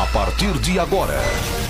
A 0.00 0.06
partir 0.06 0.58
de 0.60 0.78
agora, 0.78 1.20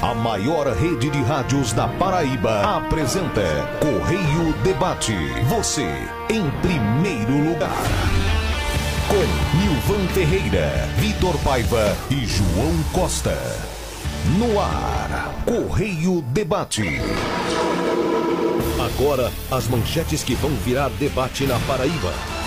a 0.01 0.15
maior 0.15 0.69
rede 0.69 1.11
de 1.11 1.21
rádios 1.21 1.73
da 1.73 1.89
Paraíba 1.89 2.77
apresenta 2.77 3.43
Correio 3.81 4.53
Debate. 4.63 5.17
Você 5.49 5.83
em 6.31 6.49
primeiro 6.63 7.51
lugar. 7.51 7.75
Com 9.09 9.59
Nilvan 9.59 10.07
Ferreira, 10.15 10.71
Vitor 10.99 11.37
Paiva 11.39 11.97
e 12.09 12.25
João 12.25 12.73
Costa. 12.93 13.37
No 14.39 14.61
ar, 14.61 15.35
Correio 15.45 16.23
Debate. 16.23 17.01
Agora, 18.79 19.33
as 19.51 19.67
manchetes 19.67 20.23
que 20.23 20.37
vão 20.37 20.51
virar 20.65 20.89
debate 21.01 21.47
na 21.47 21.59
Paraíba. 21.67 22.40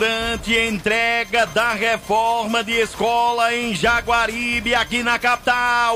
Durante 0.00 0.58
entrega 0.58 1.44
da 1.44 1.74
reforma 1.74 2.64
de 2.64 2.72
escola 2.72 3.54
em 3.54 3.74
Jaguaribe, 3.74 4.74
aqui 4.74 5.02
na 5.02 5.18
capital, 5.18 5.94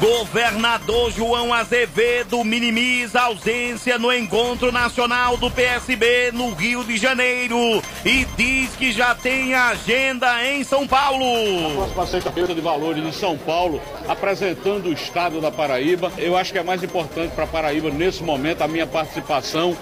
governador 0.00 1.12
João 1.12 1.54
Azevedo 1.54 2.42
minimiza 2.42 3.20
a 3.20 3.24
ausência 3.26 4.00
no 4.00 4.12
encontro 4.12 4.72
nacional 4.72 5.36
do 5.36 5.48
PSB 5.48 6.32
no 6.32 6.54
Rio 6.54 6.82
de 6.82 6.96
Janeiro 6.96 7.80
e 8.04 8.24
diz 8.36 8.74
que 8.74 8.90
já 8.90 9.14
tem 9.14 9.54
agenda 9.54 10.44
em 10.44 10.64
São 10.64 10.84
Paulo. 10.84 11.84
A 11.84 11.94
próxima 11.94 12.52
de 12.52 12.60
valores 12.60 13.04
em 13.04 13.12
São 13.12 13.38
Paulo, 13.38 13.80
apresentando 14.08 14.88
o 14.88 14.92
estado 14.92 15.40
da 15.40 15.52
Paraíba. 15.52 16.10
Eu 16.18 16.36
acho 16.36 16.50
que 16.50 16.58
é 16.58 16.64
mais 16.64 16.82
importante 16.82 17.32
para 17.32 17.44
a 17.44 17.46
Paraíba 17.46 17.90
nesse 17.90 18.24
momento 18.24 18.62
a 18.62 18.66
minha 18.66 18.88
participação 18.88 19.76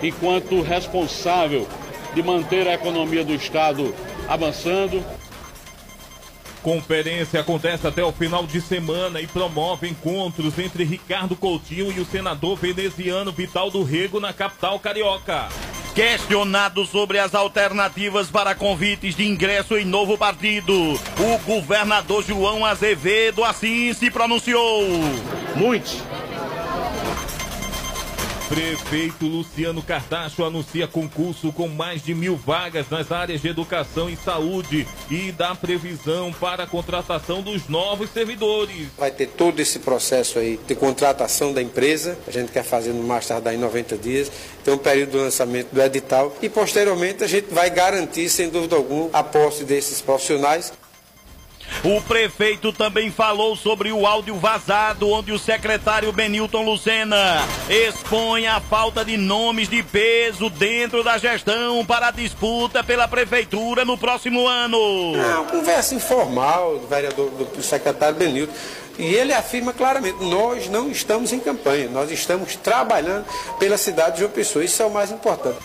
enquanto 0.00 0.62
responsável 0.62 1.66
de 2.18 2.22
manter 2.24 2.66
a 2.66 2.74
economia 2.74 3.24
do 3.24 3.32
Estado 3.32 3.94
avançando. 4.28 5.04
Conferência 6.64 7.38
acontece 7.38 7.86
até 7.86 8.02
o 8.02 8.10
final 8.10 8.44
de 8.44 8.60
semana 8.60 9.20
e 9.20 9.26
promove 9.28 9.88
encontros 9.88 10.58
entre 10.58 10.82
Ricardo 10.82 11.36
Coutinho 11.36 11.92
e 11.92 12.00
o 12.00 12.04
senador 12.04 12.56
veneziano 12.56 13.30
Vital 13.30 13.70
do 13.70 13.84
Rego 13.84 14.18
na 14.18 14.32
capital 14.32 14.80
carioca. 14.80 15.48
Questionado 15.94 16.84
sobre 16.86 17.20
as 17.20 17.36
alternativas 17.36 18.28
para 18.28 18.52
convites 18.52 19.14
de 19.14 19.24
ingresso 19.24 19.76
em 19.76 19.84
novo 19.84 20.18
partido, 20.18 20.74
o 20.74 21.38
governador 21.46 22.24
João 22.24 22.64
Azevedo 22.64 23.44
assim 23.44 23.94
se 23.94 24.10
pronunciou. 24.10 24.82
Muitos 25.54 26.02
Prefeito 28.48 29.26
Luciano 29.26 29.82
Cartacho 29.82 30.42
anuncia 30.42 30.88
concurso 30.88 31.52
com 31.52 31.68
mais 31.68 32.02
de 32.02 32.14
mil 32.14 32.34
vagas 32.34 32.88
nas 32.88 33.12
áreas 33.12 33.42
de 33.42 33.48
educação 33.48 34.08
e 34.08 34.16
saúde 34.16 34.88
e 35.10 35.30
dá 35.30 35.54
previsão 35.54 36.32
para 36.32 36.64
a 36.64 36.66
contratação 36.66 37.42
dos 37.42 37.68
novos 37.68 38.08
servidores. 38.08 38.88
Vai 38.96 39.10
ter 39.10 39.26
todo 39.26 39.60
esse 39.60 39.80
processo 39.80 40.38
aí 40.38 40.58
de 40.66 40.74
contratação 40.74 41.52
da 41.52 41.60
empresa, 41.60 42.18
a 42.26 42.30
gente 42.30 42.50
quer 42.50 42.64
fazer 42.64 42.94
no 42.94 43.02
mais 43.02 43.26
tardar 43.26 43.54
em 43.54 43.58
90 43.58 43.98
dias, 43.98 44.32
tem 44.64 44.72
um 44.72 44.78
período 44.78 45.10
do 45.10 45.18
lançamento 45.18 45.68
do 45.70 45.82
edital 45.82 46.34
e 46.40 46.48
posteriormente 46.48 47.22
a 47.22 47.26
gente 47.26 47.52
vai 47.52 47.68
garantir, 47.68 48.30
sem 48.30 48.48
dúvida 48.48 48.76
alguma, 48.76 49.10
a 49.12 49.22
posse 49.22 49.62
desses 49.62 50.00
profissionais. 50.00 50.72
O 51.88 52.02
prefeito 52.02 52.70
também 52.70 53.10
falou 53.10 53.56
sobre 53.56 53.90
o 53.90 54.06
áudio 54.06 54.34
vazado, 54.34 55.08
onde 55.08 55.32
o 55.32 55.38
secretário 55.38 56.12
Benilton 56.12 56.62
Lucena 56.62 57.38
expõe 57.66 58.46
a 58.46 58.60
falta 58.60 59.02
de 59.02 59.16
nomes 59.16 59.70
de 59.70 59.82
peso 59.82 60.50
dentro 60.50 61.02
da 61.02 61.16
gestão 61.16 61.86
para 61.86 62.08
a 62.08 62.10
disputa 62.10 62.84
pela 62.84 63.08
prefeitura 63.08 63.86
no 63.86 63.96
próximo 63.96 64.46
ano. 64.46 65.16
É 65.16 65.34
uma 65.36 65.44
conversa 65.44 65.94
informal 65.94 66.78
do 66.78 66.86
vereador, 66.86 67.30
do 67.30 67.62
secretário 67.62 68.16
Benilton. 68.16 68.52
E 68.98 69.04
ele 69.04 69.32
afirma 69.32 69.72
claramente: 69.72 70.22
nós 70.24 70.68
não 70.68 70.90
estamos 70.90 71.32
em 71.32 71.38
campanha, 71.38 71.88
nós 71.88 72.10
estamos 72.10 72.56
trabalhando 72.56 73.24
pela 73.58 73.78
cidade 73.78 74.14
de 74.14 74.20
João 74.20 74.32
Pessoa. 74.32 74.64
Isso 74.64 74.82
é 74.82 74.86
o 74.86 74.90
mais 74.90 75.10
importante. 75.10 75.58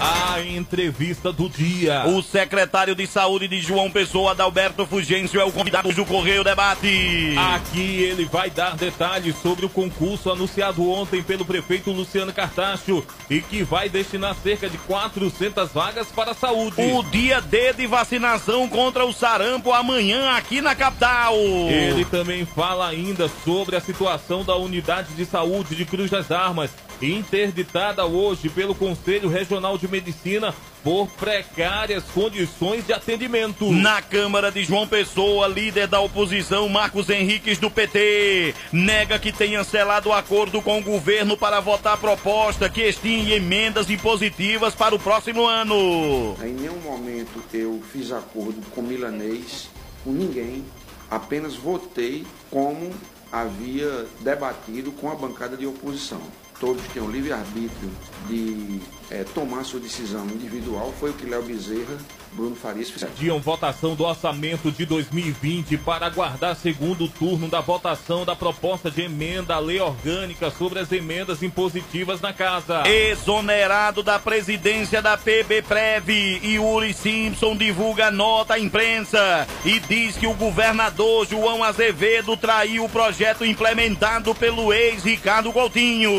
A 0.00 0.40
entrevista 0.40 1.32
do 1.32 1.48
dia. 1.48 2.04
O 2.06 2.20
secretário 2.20 2.94
de 2.94 3.06
saúde 3.06 3.46
de 3.46 3.60
João 3.60 3.90
Pessoa, 3.90 4.32
Adalberto 4.32 4.84
Fugêncio, 4.84 5.40
é 5.40 5.44
o 5.44 5.52
convidado 5.52 5.92
do 5.92 6.04
Correio 6.04 6.42
Debate. 6.42 7.34
Aqui 7.54 8.02
ele 8.02 8.24
vai 8.24 8.50
dar 8.50 8.76
detalhes 8.76 9.36
sobre 9.40 9.64
o 9.64 9.68
concurso 9.68 10.30
anunciado 10.30 10.90
ontem 10.90 11.22
pelo 11.22 11.44
prefeito 11.44 11.92
Luciano 11.92 12.32
Cartacho 12.32 13.04
e 13.30 13.40
que 13.40 13.62
vai 13.62 13.88
destinar 13.88 14.34
cerca 14.42 14.68
de 14.68 14.76
400 14.78 15.70
vagas 15.70 16.08
para 16.08 16.32
a 16.32 16.34
saúde. 16.34 16.74
O 16.76 17.02
dia 17.04 17.40
D 17.40 17.72
de 17.72 17.86
vacinação 17.86 18.68
contra 18.68 19.06
o 19.06 19.12
sarampo 19.12 19.72
amanhã 19.72 20.32
aqui 20.32 20.60
na 20.60 20.74
capital. 20.74 21.34
Ele 21.36 22.04
também 22.04 22.44
fala 22.44 22.73
ainda 22.82 23.28
sobre 23.44 23.76
a 23.76 23.80
situação 23.80 24.44
da 24.44 24.56
unidade 24.56 25.14
de 25.14 25.24
saúde 25.24 25.74
de 25.74 25.84
Cruz 25.84 26.10
das 26.10 26.30
Armas, 26.30 26.70
interditada 27.00 28.06
hoje 28.06 28.48
pelo 28.48 28.74
Conselho 28.74 29.28
Regional 29.28 29.76
de 29.76 29.88
Medicina 29.88 30.54
por 30.82 31.08
precárias 31.08 32.04
condições 32.04 32.86
de 32.86 32.92
atendimento. 32.92 33.72
Na 33.72 34.02
Câmara 34.02 34.52
de 34.52 34.64
João 34.64 34.86
Pessoa, 34.86 35.48
líder 35.48 35.86
da 35.86 36.00
oposição, 36.00 36.68
Marcos 36.68 37.08
Henriques 37.08 37.58
do 37.58 37.70
PT, 37.70 38.54
nega 38.70 39.18
que 39.18 39.32
tenha 39.32 39.64
selado 39.64 40.12
acordo 40.12 40.60
com 40.60 40.78
o 40.78 40.82
governo 40.82 41.36
para 41.36 41.60
votar 41.60 41.96
proposta 41.96 42.68
que 42.68 42.82
extingue 42.82 43.32
emendas 43.32 43.88
impositivas 43.88 44.74
para 44.74 44.94
o 44.94 44.98
próximo 44.98 45.46
ano. 45.46 46.36
Em 46.42 46.52
nenhum 46.52 46.80
momento 46.80 47.42
eu 47.52 47.82
fiz 47.90 48.12
acordo 48.12 48.60
com 48.74 48.82
Milanês, 48.82 49.70
com 50.04 50.12
ninguém, 50.12 50.64
apenas 51.10 51.54
votei 51.54 52.26
como 52.50 52.92
havia 53.30 54.06
debatido 54.20 54.92
com 54.92 55.10
a 55.10 55.14
bancada 55.14 55.56
de 55.56 55.66
oposição. 55.66 56.20
Todos 56.60 56.82
têm 56.92 57.02
o 57.02 57.10
livre-arbítrio 57.10 57.90
de 58.28 58.80
é, 59.10 59.24
tomar 59.24 59.64
sua 59.64 59.80
decisão 59.80 60.24
individual, 60.26 60.94
foi 61.00 61.10
o 61.10 61.14
que 61.14 61.26
Léo 61.26 61.42
Bezerra, 61.42 61.98
Bruno 62.34 62.56
Farias 62.56 62.90
fizeram. 62.90 63.12
Pediam 63.14 63.38
votação 63.38 63.94
do 63.94 64.04
orçamento 64.04 64.70
de 64.70 64.84
2020 64.84 65.78
para 65.78 66.06
aguardar 66.06 66.56
segundo 66.56 67.08
turno 67.08 67.48
da 67.48 67.60
votação 67.60 68.24
da 68.24 68.34
proposta 68.34 68.90
de 68.90 69.02
emenda 69.02 69.54
à 69.54 69.58
lei 69.58 69.80
orgânica 69.80 70.50
sobre 70.50 70.80
as 70.80 70.90
emendas 70.90 71.42
impositivas 71.42 72.20
na 72.20 72.32
casa. 72.32 72.82
Exonerado 72.88 74.02
da 74.02 74.18
presidência 74.18 75.00
da 75.00 75.16
PBPrev, 75.16 76.40
Yuri 76.42 76.92
Simpson 76.92 77.56
divulga 77.56 78.10
nota 78.10 78.54
à 78.54 78.58
imprensa 78.58 79.46
e 79.64 79.78
diz 79.78 80.16
que 80.16 80.26
o 80.26 80.34
governador 80.34 81.26
João 81.28 81.62
Azevedo 81.62 82.36
traiu 82.36 82.84
o 82.84 82.88
projeto 82.88 83.44
implementado 83.44 84.34
pelo 84.34 84.72
ex-Ricardo 84.72 85.52
Coutinho. 85.52 86.10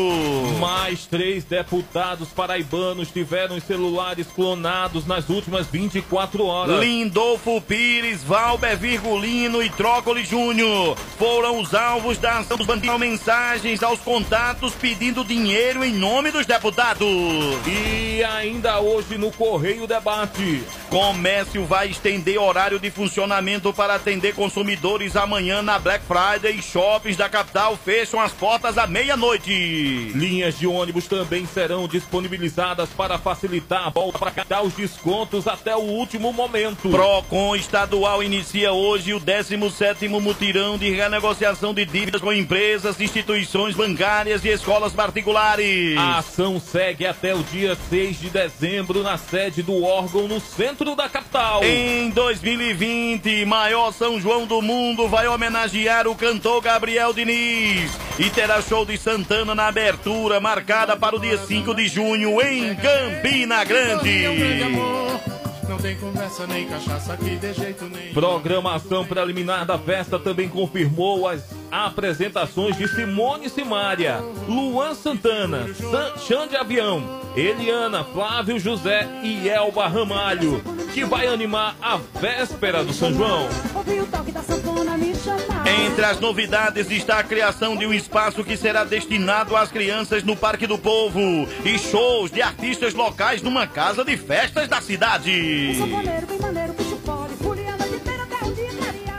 Mais 0.58 1.06
três 1.06 1.44
deputados 1.44 2.28
paraibanos 2.28 3.10
tiveram 3.10 3.56
os 3.56 3.64
celulares 3.64 4.26
clonados 4.28 5.06
nas 5.06 5.28
últimas 5.28 5.66
24 5.66 6.05
horas. 6.14 6.80
Lindolfo 6.80 7.60
Pires, 7.60 8.22
Valber 8.22 8.76
Virgulino 8.76 9.62
e 9.62 9.70
Trócoli 9.70 10.24
Júnior 10.24 10.96
foram 11.18 11.60
os 11.60 11.74
alvos 11.74 12.18
da 12.18 12.38
ação 12.38 12.56
dos 12.56 12.66
bandidos 12.66 12.98
mensagens 12.98 13.82
aos 13.82 14.00
contatos 14.00 14.74
pedindo 14.74 15.24
dinheiro 15.24 15.84
em 15.84 15.92
nome 15.92 16.30
dos 16.30 16.46
deputados. 16.46 17.06
E 17.66 18.22
ainda 18.22 18.80
hoje 18.80 19.18
no 19.18 19.32
Correio 19.32 19.86
Debate. 19.86 20.62
Comércio 20.88 21.64
vai 21.64 21.88
estender 21.88 22.38
horário 22.38 22.78
de 22.78 22.90
funcionamento 22.90 23.72
para 23.72 23.94
atender 23.96 24.34
consumidores 24.34 25.16
amanhã 25.16 25.62
na 25.62 25.78
Black 25.78 26.04
Friday. 26.06 26.62
Shoppings 26.62 27.16
da 27.16 27.28
capital 27.28 27.76
fecham 27.76 28.20
as 28.20 28.32
portas 28.32 28.78
à 28.78 28.86
meia-noite. 28.86 29.50
Linhas 30.14 30.58
de 30.58 30.66
ônibus 30.66 31.06
também 31.06 31.46
serão 31.46 31.88
disponibilizadas 31.88 32.88
para 32.90 33.18
facilitar 33.18 33.86
a 33.86 33.90
volta 33.90 34.18
para 34.18 34.30
cá 34.30 34.62
os 34.62 34.74
descontos 34.74 35.46
até 35.46 35.74
o 35.76 35.95
último 35.96 36.32
momento. 36.32 36.88
Procon 36.88 37.56
estadual 37.56 38.22
inicia 38.22 38.72
hoje 38.72 39.14
o 39.14 39.20
17º 39.20 40.20
mutirão 40.20 40.78
de 40.78 40.90
renegociação 40.90 41.72
de 41.72 41.84
dívidas 41.84 42.20
com 42.20 42.32
empresas, 42.32 43.00
instituições 43.00 43.74
bancárias 43.74 44.44
e 44.44 44.48
escolas 44.48 44.92
particulares. 44.92 45.96
A 45.96 46.18
ação 46.18 46.60
segue 46.60 47.06
até 47.06 47.34
o 47.34 47.42
dia 47.42 47.76
6 47.88 48.20
de 48.20 48.30
dezembro 48.30 49.02
na 49.02 49.16
sede 49.16 49.62
do 49.62 49.82
órgão 49.82 50.28
no 50.28 50.40
centro 50.40 50.94
da 50.94 51.08
capital. 51.08 51.62
Em 51.64 52.10
2020, 52.10 53.44
maior 53.44 53.92
São 53.92 54.20
João 54.20 54.46
do 54.46 54.60
mundo 54.62 55.08
vai 55.08 55.26
homenagear 55.26 56.06
o 56.06 56.14
cantor 56.14 56.60
Gabriel 56.60 57.12
Diniz 57.12 57.90
e 58.18 58.30
terá 58.30 58.60
show 58.62 58.84
de 58.84 58.96
Santana 58.96 59.54
na 59.54 59.68
abertura 59.68 60.40
marcada 60.40 60.96
para 60.96 61.16
o 61.16 61.20
dia 61.20 61.38
5 61.38 61.74
de 61.74 61.88
junho 61.88 62.40
em 62.40 62.74
Campina 62.74 63.64
Grande. 63.64 65.35
Não 65.68 65.78
tem 65.78 65.96
conversa 65.96 66.46
nem 66.46 66.66
cachaça 66.68 67.12
aqui 67.12 67.36
de 67.36 67.52
jeito 67.52 67.84
nenhum. 67.86 68.14
Programação 68.14 69.04
preliminar 69.04 69.66
da 69.66 69.76
festa 69.76 70.18
também 70.18 70.48
confirmou 70.48 71.26
as 71.26 71.42
apresentações 71.70 72.76
de 72.76 72.88
Simone 72.88 73.48
Simária, 73.48 74.20
Luan 74.48 74.94
Santana, 74.94 75.66
San 75.74 76.18
Xande 76.18 76.56
Avião, 76.56 77.20
Eliana, 77.36 78.04
Flávio 78.04 78.58
José 78.58 79.06
e 79.22 79.48
Elba 79.48 79.86
Ramalho, 79.86 80.62
que 80.94 81.04
vai 81.04 81.26
animar 81.26 81.76
a 81.82 81.98
véspera 82.18 82.82
do 82.82 82.92
São 82.92 83.12
João. 83.12 83.46
Entre 85.84 86.04
as 86.04 86.20
novidades 86.20 86.90
está 86.90 87.18
a 87.18 87.22
criação 87.22 87.76
de 87.76 87.86
um 87.86 87.92
espaço 87.92 88.42
que 88.42 88.56
será 88.56 88.84
destinado 88.84 89.54
às 89.54 89.70
crianças 89.70 90.22
no 90.22 90.36
Parque 90.36 90.66
do 90.66 90.78
Povo 90.78 91.20
e 91.64 91.78
shows 91.78 92.30
de 92.30 92.40
artistas 92.40 92.94
locais 92.94 93.42
numa 93.42 93.66
casa 93.66 94.04
de 94.04 94.16
festas 94.16 94.68
da 94.68 94.80
cidade. 94.80 95.76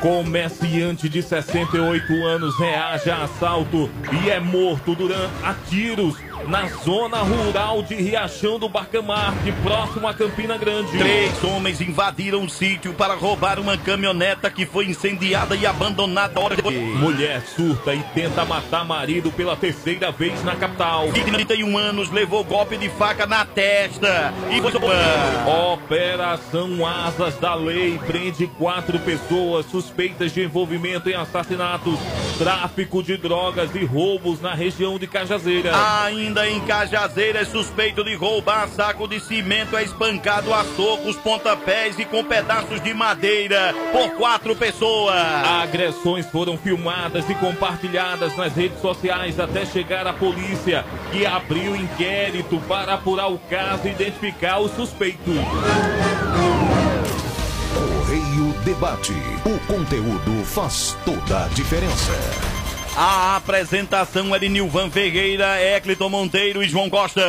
Comerciante 0.02 1.10
de 1.10 1.24
68 1.24 2.14
anos 2.26 2.58
reage 2.60 3.10
a 3.10 3.24
assalto 3.24 3.90
e 4.24 4.30
é 4.30 4.40
morto 4.40 4.94
durante 4.94 5.34
a 5.44 5.56
tiros 5.68 6.16
na 6.46 6.68
zona 6.68 7.18
rural 7.18 7.82
de 7.84 7.96
Riachão 7.96 8.60
do 8.60 8.70
Barcamarte, 8.70 9.52
próximo 9.64 10.08
a 10.08 10.14
Campina 10.14 10.58
Grande. 10.58 10.98
Três 10.98 11.44
homens 11.44 11.82
invadiram 11.82 12.44
o 12.44 12.50
sítio 12.50 12.94
para 12.94 13.14
roubar 13.14 13.60
uma 13.60 13.78
caminhoneta 13.78 14.50
que 14.50 14.66
foi 14.66 14.86
incendiada 14.86 15.56
e 15.56 15.66
abandonada 15.66 16.40
hora 16.40 16.56
depois. 16.56 16.76
Mulher 16.76 17.42
surta 17.42 17.94
e 17.94 18.02
tenta 18.14 18.46
matar 18.46 18.86
marido 18.86 19.32
pela 19.32 19.56
terceira 19.56 20.12
vez 20.12 20.44
na 20.44 20.56
capital. 20.56 21.12
De 21.12 21.24
31 21.24 21.78
anos 21.78 22.12
levou 22.12 22.44
golpe 22.44 22.78
de 22.78 22.90
faca 22.90 23.26
na 23.26 23.46
testa 23.46 24.34
e 24.52 24.62
foi 24.62 24.72
Operação 25.74 26.86
Asas 26.86 27.36
da 27.36 27.56
Lei 27.56 28.00
prende 28.06 28.48
quatro 28.48 29.00
pessoas 29.00 29.66
suspeitas 29.66 30.34
de 30.34 30.44
envolvimento 30.44 31.10
em 31.10 31.16
assassinatos, 31.16 32.00
tráfico 32.38 33.02
de 33.02 33.18
drogas 33.18 33.74
e 33.74 33.84
roubos 33.84 34.40
na 34.42 34.54
região 34.54 35.00
de 35.00 35.08
Cajazeiras. 35.08 35.74
Ainda 36.04 36.48
em 36.48 36.60
Cajazeiras, 36.62 37.48
suspeito 37.48 38.04
de 38.04 38.16
roubar 38.16 38.68
saco 38.70 39.08
de 39.08 39.20
cimento 39.20 39.76
é 39.76 39.84
espancado 39.84 40.54
a 40.54 40.64
socos, 40.64 41.16
pontapés 41.18 41.98
e 41.98 42.06
com 42.06 42.24
pedaços 42.24 42.82
de 42.82 42.94
madeira 42.94 43.74
por 43.92 44.12
quatro 44.12 44.56
pessoas. 44.56 45.16
Agressões 45.64 46.28
foram 46.28 46.58
filmadas 46.58 47.28
e 47.30 47.36
compartilhadas 47.36 48.36
nas 48.38 48.54
redes 48.54 48.80
sociais 48.82 49.40
até 49.40 49.66
chegar 49.66 50.06
à 50.06 50.14
polícia, 50.14 50.86
que 51.12 51.26
abriu 51.26 51.76
inquérito 51.76 52.62
para 52.68 52.94
apurar 52.94 53.32
o 53.32 53.40
caso 53.40 53.88
e 53.88 53.92
identificar 53.92 54.60
os 54.60 54.72
suspeitos. 54.72 55.36
Debate. 58.68 59.14
O 59.46 59.58
conteúdo 59.66 60.44
faz 60.44 60.98
toda 61.06 61.46
a 61.46 61.48
diferença. 61.48 62.67
A 63.00 63.36
apresentação 63.36 64.34
é 64.34 64.40
de 64.40 64.50
Nilvan 64.50 64.90
Ferreira, 64.90 65.62
Ecliton 65.62 66.10
Monteiro 66.10 66.64
e 66.64 66.68
João 66.68 66.90
Costa. 66.90 67.22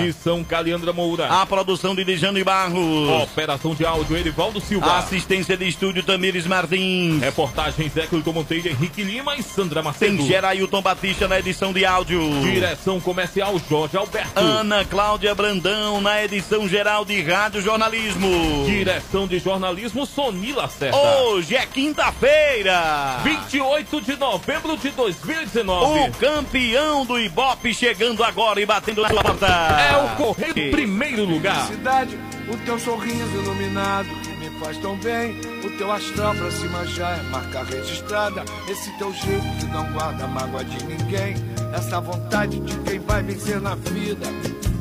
Edição 0.00 0.42
Caliandra 0.42 0.94
Moura. 0.94 1.26
A 1.26 1.44
produção 1.44 1.94
de 1.94 2.02
Dejano 2.02 2.42
Barros. 2.42 3.24
Operação 3.24 3.74
de 3.74 3.84
áudio 3.84 4.16
Erivaldo 4.16 4.62
Silva. 4.62 4.96
Assistência 4.96 5.58
de 5.58 5.68
estúdio 5.68 6.02
Tamires 6.02 6.46
Martins. 6.46 7.20
Reportagens 7.20 7.94
Eclito 7.94 8.32
Monteiro, 8.32 8.68
Henrique 8.68 9.02
Lima 9.02 9.36
e 9.36 9.42
Sandra 9.42 9.82
Macedo. 9.82 10.16
Tem 10.16 10.26
Gerailton 10.26 10.80
Batista 10.80 11.28
na 11.28 11.38
edição 11.38 11.70
de 11.70 11.84
áudio. 11.84 12.22
Direção 12.40 12.98
comercial 12.98 13.60
Jorge 13.68 13.98
Alberto. 13.98 14.40
Ana 14.40 14.86
Cláudia 14.86 15.34
Brandão 15.34 16.00
na 16.00 16.24
edição 16.24 16.66
geral 16.66 17.04
de 17.04 17.20
Rádio 17.20 17.60
Jornalismo. 17.60 18.64
Direção 18.64 19.26
de 19.26 19.38
jornalismo 19.38 20.06
Soni 20.06 20.54
Lacerda. 20.54 20.96
Hoje 20.96 21.56
é 21.56 21.66
quinta-feira. 21.66 23.18
28 23.22 24.00
de 24.00 24.16
novembro 24.16 24.78
de 24.78 24.90
2019. 25.16 26.08
O 26.08 26.12
campeão 26.12 27.04
do 27.04 27.18
Ibope 27.18 27.74
chegando 27.74 28.22
agora 28.22 28.60
e 28.60 28.66
batendo 28.66 29.02
na 29.02 29.08
porta. 29.10 29.46
É 29.46 29.96
o 29.96 30.16
Correio 30.16 30.54
do 30.54 30.70
primeiro 30.70 31.24
lugar. 31.24 31.66
Cidade, 31.66 32.18
o 32.48 32.56
teu 32.58 32.78
sorriso 32.78 33.36
iluminado 33.36 34.08
que 34.22 34.30
me 34.30 34.50
faz 34.58 34.76
tão 34.78 34.96
bem. 34.96 35.40
O 35.64 35.70
teu 35.76 35.90
astral 35.92 36.34
pra 36.34 36.50
cima 36.50 36.86
já 36.86 37.10
é 37.10 37.22
marca 37.24 37.62
registrada. 37.64 38.44
Esse 38.68 38.90
teu 38.98 39.12
jeito 39.12 39.46
que 39.58 39.66
não 39.66 39.90
guarda 39.92 40.26
mágoa 40.26 40.64
de 40.64 40.84
ninguém. 40.84 41.34
Essa 41.74 42.00
vontade 42.00 42.58
de 42.60 42.78
quem 42.80 42.98
vai 43.00 43.22
vencer 43.22 43.60
na 43.60 43.74
vida. 43.74 44.26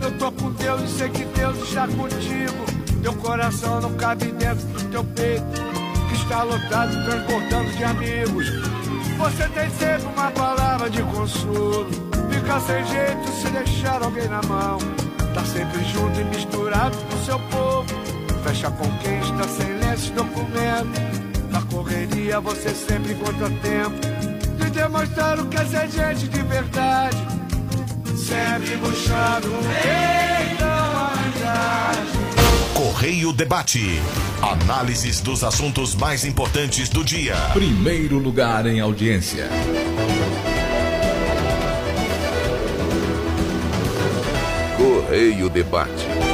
Eu 0.02 0.12
tô 0.18 0.32
com 0.32 0.52
Deus 0.52 0.82
e 0.82 0.98
sei 0.98 1.10
que 1.10 1.26
Deus 1.26 1.58
está 1.68 1.88
contigo. 1.88 2.66
Teu 3.02 3.14
coração 3.16 3.82
não 3.82 3.94
cabe 3.96 4.26
dentro 4.32 4.66
do 4.68 4.84
teu 4.90 5.04
peito. 5.04 5.44
Que 6.10 6.16
está 6.16 6.44
lotado, 6.44 7.06
transbordando 7.06 7.72
de 7.72 7.84
amigos. 7.84 8.48
Você 9.20 9.50
tem 9.50 9.70
sempre 9.72 10.08
uma 10.16 10.32
palavra 10.32 10.90
de 10.90 11.04
consolo. 11.04 11.90
Fica 12.32 12.60
sem 12.62 12.86
jeito 12.86 13.28
se 13.34 13.50
deixar 13.50 14.02
alguém 14.02 14.30
na 14.30 14.42
mão. 14.44 14.78
Tá 15.34 15.44
sempre 15.44 15.84
junto 15.84 16.22
e 16.22 16.24
misturado 16.24 16.96
com 16.98 17.26
seu 17.26 17.38
povo. 17.52 17.86
Fecha 18.46 18.72
com 18.72 18.90
quem 19.00 19.20
está 19.20 19.44
sem 19.44 19.78
lenços 19.78 20.10
documento. 20.12 21.02
Na 21.52 21.62
correria 21.64 22.40
você 22.40 22.70
sempre 22.70 23.12
encontra 23.12 23.50
tempo 23.62 24.00
de 24.58 24.70
demonstrar 24.70 25.38
o 25.38 25.46
que 25.48 25.58
é 25.58 25.66
ser 25.66 25.90
gente 25.90 26.28
de 26.30 26.42
verdade. 26.42 27.18
Sempre 28.16 28.78
buscando. 28.78 30.09
Correio 33.00 33.32
Debate. 33.32 33.98
Análises 34.42 35.22
dos 35.22 35.42
assuntos 35.42 35.96
mais 35.96 36.26
importantes 36.26 36.90
do 36.90 37.02
dia. 37.02 37.34
Primeiro 37.54 38.18
lugar 38.18 38.66
em 38.66 38.82
audiência. 38.82 39.48
Correio 44.76 45.50
Debate. 45.50 46.29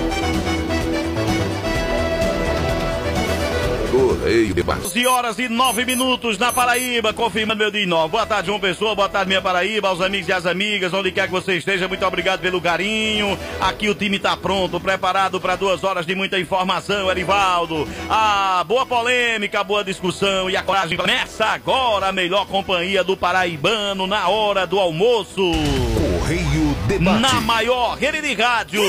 Correio 4.25 4.56
Debate. 4.56 4.88
11 4.88 5.06
horas 5.06 5.38
e 5.38 5.48
9 5.48 5.86
minutos 5.86 6.39
na 6.39 6.51
Paraíba, 6.51 7.13
confirmando 7.13 7.60
meu 7.60 7.69
dia 7.69 7.86
9. 7.86 8.10
Boa 8.10 8.25
tarde, 8.25 8.48
João 8.48 8.60
Pessoa, 8.60 8.95
boa 8.95 9.07
tarde, 9.07 9.27
minha 9.27 9.42
Paraíba, 9.42 9.89
aos 9.89 10.01
amigos 10.01 10.27
e 10.27 10.33
às 10.33 10.48
amigas, 10.48 10.92
onde 10.94 11.12
quer 11.12 11.27
que 11.27 11.31
você 11.31 11.57
esteja, 11.57 11.88
muito 11.88 12.04
obrigado 12.04 12.42
pelo 12.42 12.60
carinho. 12.60 13.38
Aqui 13.62 13.88
o 13.88 13.94
time 13.94 14.18
tá 14.18 14.36
pronto, 14.36 14.80
preparado 14.80 15.39
para 15.39 15.56
duas 15.56 15.84
horas 15.84 16.08
de 16.08 16.15
muita 16.15 16.39
informação, 16.39 17.12
Erivaldo. 17.12 17.88
A 18.10 18.63
boa 18.67 18.84
polêmica, 18.84 19.60
a 19.60 19.63
boa 19.63 19.84
discussão 19.84 20.50
e 20.50 20.58
a 20.58 20.63
coragem. 20.63 20.98
Começa 20.98 21.46
agora 21.46 22.08
a 22.08 22.12
melhor 22.12 22.48
companhia 22.48 23.03
do 23.03 23.15
paraibano 23.15 24.08
na 24.08 24.27
hora 24.27 24.65
do 24.65 24.79
almoço. 24.79 25.51
Correio 26.20 26.75
Debate. 26.88 27.20
Na 27.20 27.41
maior 27.41 27.96
rede 27.96 28.22
de 28.22 28.34
rádio. 28.34 28.82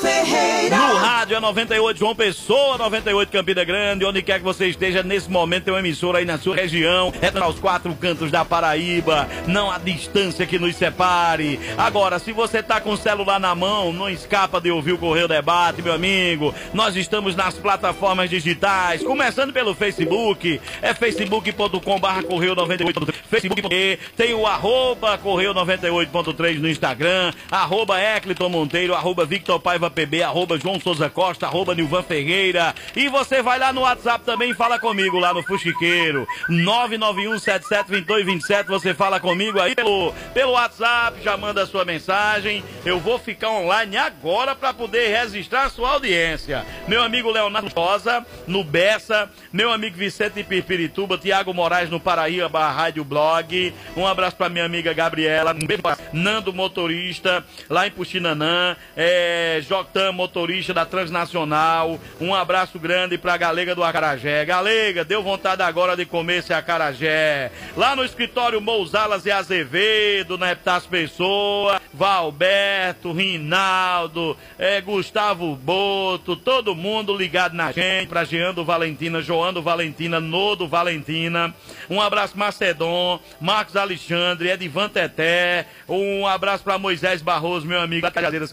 Ferreira. 0.00 0.76
No 0.76 0.94
rádio 0.96 1.36
é 1.36 1.40
98 1.40 1.98
João 1.98 2.14
Pessoa, 2.14 2.78
98 2.78 3.30
Campina 3.30 3.64
Grande, 3.64 4.04
onde 4.04 4.22
quer 4.22 4.38
que 4.38 4.44
você 4.44 4.68
esteja 4.68 5.02
nesse 5.02 5.30
momento, 5.30 5.64
tem 5.64 5.74
uma 5.74 5.80
emissora 5.80 6.18
aí 6.18 6.24
na 6.24 6.38
sua 6.38 6.54
região, 6.54 7.12
é 7.20 7.36
aos 7.38 7.58
quatro 7.58 7.92
cantos 7.94 8.30
da 8.30 8.44
Paraíba, 8.44 9.28
não 9.46 9.70
há 9.70 9.78
distância 9.78 10.46
que 10.46 10.58
nos 10.58 10.76
separe. 10.76 11.58
Agora, 11.76 12.18
se 12.18 12.32
você 12.32 12.62
tá 12.62 12.80
com 12.80 12.92
o 12.92 12.96
celular 12.96 13.40
na 13.40 13.54
mão, 13.54 13.92
não 13.92 14.08
escapa 14.08 14.60
de 14.60 14.70
ouvir 14.70 14.92
o 14.92 14.98
Correio 14.98 15.26
Debate, 15.26 15.82
meu 15.82 15.92
amigo. 15.92 16.54
Nós 16.72 16.94
estamos 16.96 17.34
nas 17.34 17.54
plataformas 17.54 18.30
digitais, 18.30 19.02
começando 19.02 19.52
pelo 19.52 19.74
Facebook, 19.74 20.60
é 20.80 20.94
facebook.com 20.94 21.98
barra 21.98 22.22
Correio 22.22 22.54
98, 22.54 23.12
Facebook, 23.28 23.98
tem 24.16 24.34
o 24.34 24.46
arroba 24.46 25.18
Correio 25.18 25.52
98.3 25.54 26.58
no 26.58 26.68
Instagram, 26.68 27.32
arroba 27.50 28.00
Ecliton 28.00 28.48
Monteiro, 28.48 28.94
arroba 28.94 29.24
Victor 29.24 29.39
Victor 29.40 29.58
Paiva 29.58 29.90
PB, 29.90 30.22
arroba 30.22 30.58
João 30.58 30.78
Souza 30.78 31.08
Costa, 31.08 31.46
arroba 31.46 31.74
Nilvan 31.74 32.02
Ferreira. 32.02 32.74
E 32.94 33.08
você 33.08 33.40
vai 33.40 33.58
lá 33.58 33.72
no 33.72 33.80
WhatsApp 33.80 34.22
também 34.22 34.50
e 34.50 34.54
fala 34.54 34.78
comigo 34.78 35.18
lá 35.18 35.32
no 35.32 35.42
Fuxiqueiro. 35.42 36.28
991772227, 36.50 38.66
você 38.66 38.92
fala 38.92 39.18
comigo 39.18 39.58
aí 39.58 39.74
pelo, 39.74 40.12
pelo 40.34 40.52
WhatsApp, 40.52 41.22
já 41.22 41.38
manda 41.38 41.62
a 41.62 41.66
sua 41.66 41.86
mensagem. 41.86 42.62
Eu 42.84 43.00
vou 43.00 43.18
ficar 43.18 43.48
online 43.48 43.96
agora 43.96 44.54
para 44.54 44.74
poder 44.74 45.08
registrar 45.08 45.64
a 45.64 45.70
sua 45.70 45.92
audiência. 45.92 46.66
Meu 46.86 47.02
amigo 47.02 47.30
Leonardo 47.30 47.70
Rosa, 47.74 48.26
no 48.46 48.62
Bessa, 48.62 49.30
meu 49.50 49.72
amigo 49.72 49.96
Vicente 49.96 50.44
Pirpirituba, 50.44 51.16
Tiago 51.16 51.54
Moraes 51.54 51.88
no 51.88 51.98
Paraíba 51.98 52.68
Rádio 52.68 53.04
Blog. 53.04 53.72
Um 53.96 54.06
abraço 54.06 54.36
para 54.36 54.50
minha 54.50 54.66
amiga 54.66 54.92
Gabriela, 54.92 55.54
um 55.54 55.66
beijo 55.66 55.82
pra 55.82 55.96
Nando 56.12 56.52
Motorista, 56.52 57.42
lá 57.70 57.86
em 57.86 57.90
Puxinanã, 57.90 58.76
é, 58.94 59.29
Jotam 59.62 60.12
Motorista 60.12 60.72
da 60.72 60.86
Transnacional. 60.86 61.98
Um 62.20 62.34
abraço 62.34 62.78
grande 62.78 63.18
pra 63.18 63.36
Galega 63.36 63.74
do 63.74 63.84
Acarajé. 63.84 64.44
Galega, 64.44 65.04
deu 65.04 65.22
vontade 65.22 65.62
agora 65.62 65.96
de 65.96 66.04
comer 66.04 66.38
esse 66.38 66.52
acarajé. 66.52 67.50
Lá 67.76 67.94
no 67.94 68.04
escritório 68.04 68.60
Mousalas 68.60 69.26
e 69.26 69.30
Azevedo, 69.30 70.38
na 70.38 70.52
Epitácio 70.52 70.88
Pessoa, 70.88 71.80
Valberto, 71.92 73.12
Rinaldo, 73.12 74.36
é, 74.58 74.80
Gustavo 74.80 75.56
Boto, 75.56 76.36
todo 76.36 76.74
mundo 76.74 77.16
ligado 77.16 77.54
na 77.54 77.72
gente, 77.72 78.08
pra 78.08 78.24
Jeando 78.24 78.64
Valentina, 78.64 79.20
Joando 79.20 79.62
Valentina, 79.62 80.20
Nodo 80.20 80.68
Valentina. 80.68 81.54
Um 81.88 82.00
abraço 82.00 82.38
Macedon, 82.38 83.20
Marcos 83.40 83.76
Alexandre, 83.76 84.50
Edivan 84.50 84.88
Teté. 84.88 85.66
Um 85.88 86.26
abraço 86.26 86.62
pra 86.62 86.78
Moisés 86.78 87.22
Barroso, 87.22 87.66
meu 87.66 87.80
amigo 87.80 88.02
da 88.02 88.10
Cajadeiras 88.10 88.52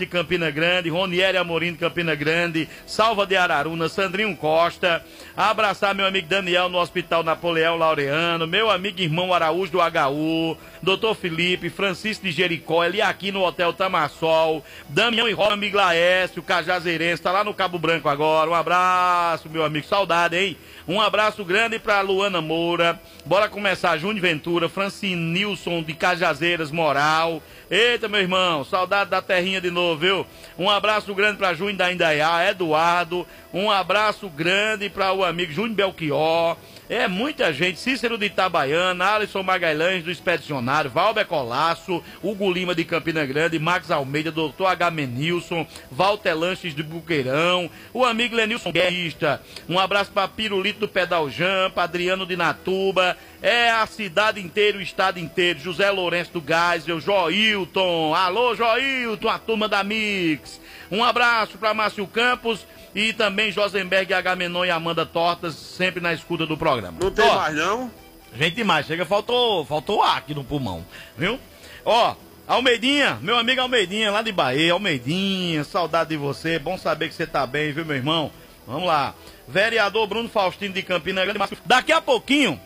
de 0.00 0.06
Campina 0.06 0.50
Grande, 0.50 0.88
Ronieri 0.88 1.36
Amorim 1.36 1.72
de 1.72 1.78
Campina 1.78 2.14
Grande, 2.14 2.68
Salva 2.86 3.26
de 3.26 3.36
Araruna, 3.36 3.88
Sandrinho 3.88 4.34
Costa. 4.34 5.04
Abraçar 5.36 5.94
meu 5.94 6.06
amigo 6.06 6.26
Daniel 6.26 6.68
no 6.68 6.78
Hospital 6.78 7.22
Napoleão 7.22 7.76
Laureano, 7.76 8.46
meu 8.46 8.70
amigo 8.70 9.00
irmão 9.00 9.32
Araújo 9.32 9.72
do 9.72 9.78
HU, 9.78 10.56
Doutor 10.82 11.14
Felipe, 11.14 11.68
Francisco 11.68 12.24
de 12.24 12.32
Jericó, 12.32 12.84
ele 12.84 13.02
aqui 13.02 13.30
no 13.30 13.44
Hotel 13.44 13.72
Tamassol, 13.72 14.64
Damião 14.88 15.28
e 15.28 15.32
Rola, 15.32 15.58
Laércio, 15.72 16.42
Cajazeirense, 16.42 17.22
tá 17.22 17.30
lá 17.30 17.44
no 17.44 17.52
Cabo 17.52 17.78
Branco 17.78 18.08
agora. 18.08 18.50
Um 18.50 18.54
abraço, 18.54 19.48
meu 19.50 19.64
amigo, 19.64 19.86
saudade, 19.86 20.36
hein? 20.36 20.56
Um 20.88 21.00
abraço 21.00 21.44
grande 21.44 21.78
pra 21.78 22.00
Luana 22.00 22.40
Moura. 22.40 22.98
Bora 23.26 23.48
começar, 23.48 23.98
Júnior 23.98 24.22
Ventura, 24.22 24.68
Francine 24.68 25.14
Nilson 25.14 25.82
de 25.82 25.92
Cajazeiras, 25.92 26.70
Moral. 26.70 27.42
Eita, 27.70 28.08
meu 28.08 28.18
irmão, 28.20 28.64
saudade 28.64 29.10
da 29.10 29.22
terrinha 29.22 29.60
de 29.60 29.70
novo, 29.70 30.00
viu? 30.00 30.26
Um 30.58 30.68
abraço 30.68 31.14
grande 31.14 31.38
pra 31.38 31.54
Júnior 31.54 31.76
da 31.76 31.92
Indaiá, 31.92 32.50
Eduardo. 32.50 33.24
Um 33.54 33.70
abraço 33.70 34.28
grande 34.28 34.90
para 34.90 35.12
o 35.12 35.24
amigo 35.24 35.52
Júnior 35.52 35.76
Belchior. 35.76 36.56
É 36.90 37.06
muita 37.06 37.52
gente. 37.52 37.78
Cícero 37.78 38.18
de 38.18 38.26
Itabaiana, 38.26 39.12
Alisson 39.12 39.44
Magalhães 39.44 40.02
do 40.02 40.10
Expedicionário, 40.10 40.90
Valber 40.90 41.24
Colasso, 41.24 42.02
Hugo 42.20 42.50
Lima 42.50 42.74
de 42.74 42.84
Campina 42.84 43.24
Grande, 43.24 43.60
Max 43.60 43.92
Almeida, 43.92 44.32
Dr. 44.32 44.66
H. 44.66 44.90
Menilson, 44.90 45.64
Walter 45.88 46.34
Lanches 46.34 46.74
de 46.74 46.82
Buqueirão, 46.82 47.70
o 47.94 48.04
amigo 48.04 48.34
Lenilson 48.34 48.72
Guerrista. 48.72 49.40
Um 49.68 49.78
abraço 49.78 50.10
para 50.10 50.26
Pirulito 50.26 50.80
do 50.80 50.88
Pedal 50.88 51.30
Jampa, 51.30 51.84
Adriano 51.84 52.26
de 52.26 52.36
Natuba. 52.36 53.16
É 53.40 53.70
a 53.70 53.86
cidade 53.86 54.40
inteira, 54.40 54.76
o 54.76 54.82
estado 54.82 55.20
inteiro. 55.20 55.60
José 55.60 55.88
Lourenço 55.92 56.32
do 56.32 56.44
Geisel, 56.44 56.98
Joilton. 56.98 58.16
Alô, 58.16 58.56
Joilton, 58.56 59.28
a 59.28 59.38
turma 59.38 59.68
da 59.68 59.84
Mix. 59.84 60.60
Um 60.90 61.04
abraço 61.04 61.56
para 61.56 61.72
Márcio 61.72 62.04
Campos 62.08 62.66
e 62.94 63.12
também 63.12 63.52
Josenberg, 63.52 64.12
Agamenon 64.12 64.64
e 64.64 64.70
Amanda 64.70 65.06
Tortas, 65.06 65.54
sempre 65.54 66.00
na 66.00 66.12
escuta 66.12 66.46
do 66.46 66.56
programa. 66.56 66.98
Não 67.00 67.10
tem 67.10 67.24
Ó, 67.24 67.36
mais, 67.36 67.54
não? 67.54 67.90
Gente 68.34 68.62
mais, 68.64 68.86
chega, 68.86 69.04
faltou, 69.04 69.64
faltou 69.64 70.02
ar 70.02 70.18
aqui 70.18 70.34
no 70.34 70.44
pulmão, 70.44 70.84
viu? 71.16 71.38
Ó, 71.84 72.14
Almeidinha, 72.46 73.18
meu 73.22 73.36
amigo 73.36 73.60
Almeidinha, 73.60 74.10
lá 74.10 74.22
de 74.22 74.32
Bahia, 74.32 74.72
Almeidinha, 74.72 75.64
saudade 75.64 76.10
de 76.10 76.16
você, 76.16 76.58
bom 76.58 76.76
saber 76.76 77.08
que 77.08 77.14
você 77.14 77.26
tá 77.26 77.46
bem, 77.46 77.72
viu, 77.72 77.84
meu 77.84 77.96
irmão? 77.96 78.30
Vamos 78.66 78.86
lá. 78.86 79.14
Vereador 79.48 80.06
Bruno 80.06 80.28
Faustino 80.28 80.74
de 80.74 80.82
Campina 80.82 81.24
Grande. 81.24 81.40
Daqui 81.64 81.92
a 81.92 82.00
pouquinho, 82.00 82.60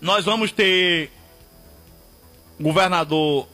nós 0.00 0.24
vamos 0.24 0.52
ter 0.52 1.10
governador 2.58 3.46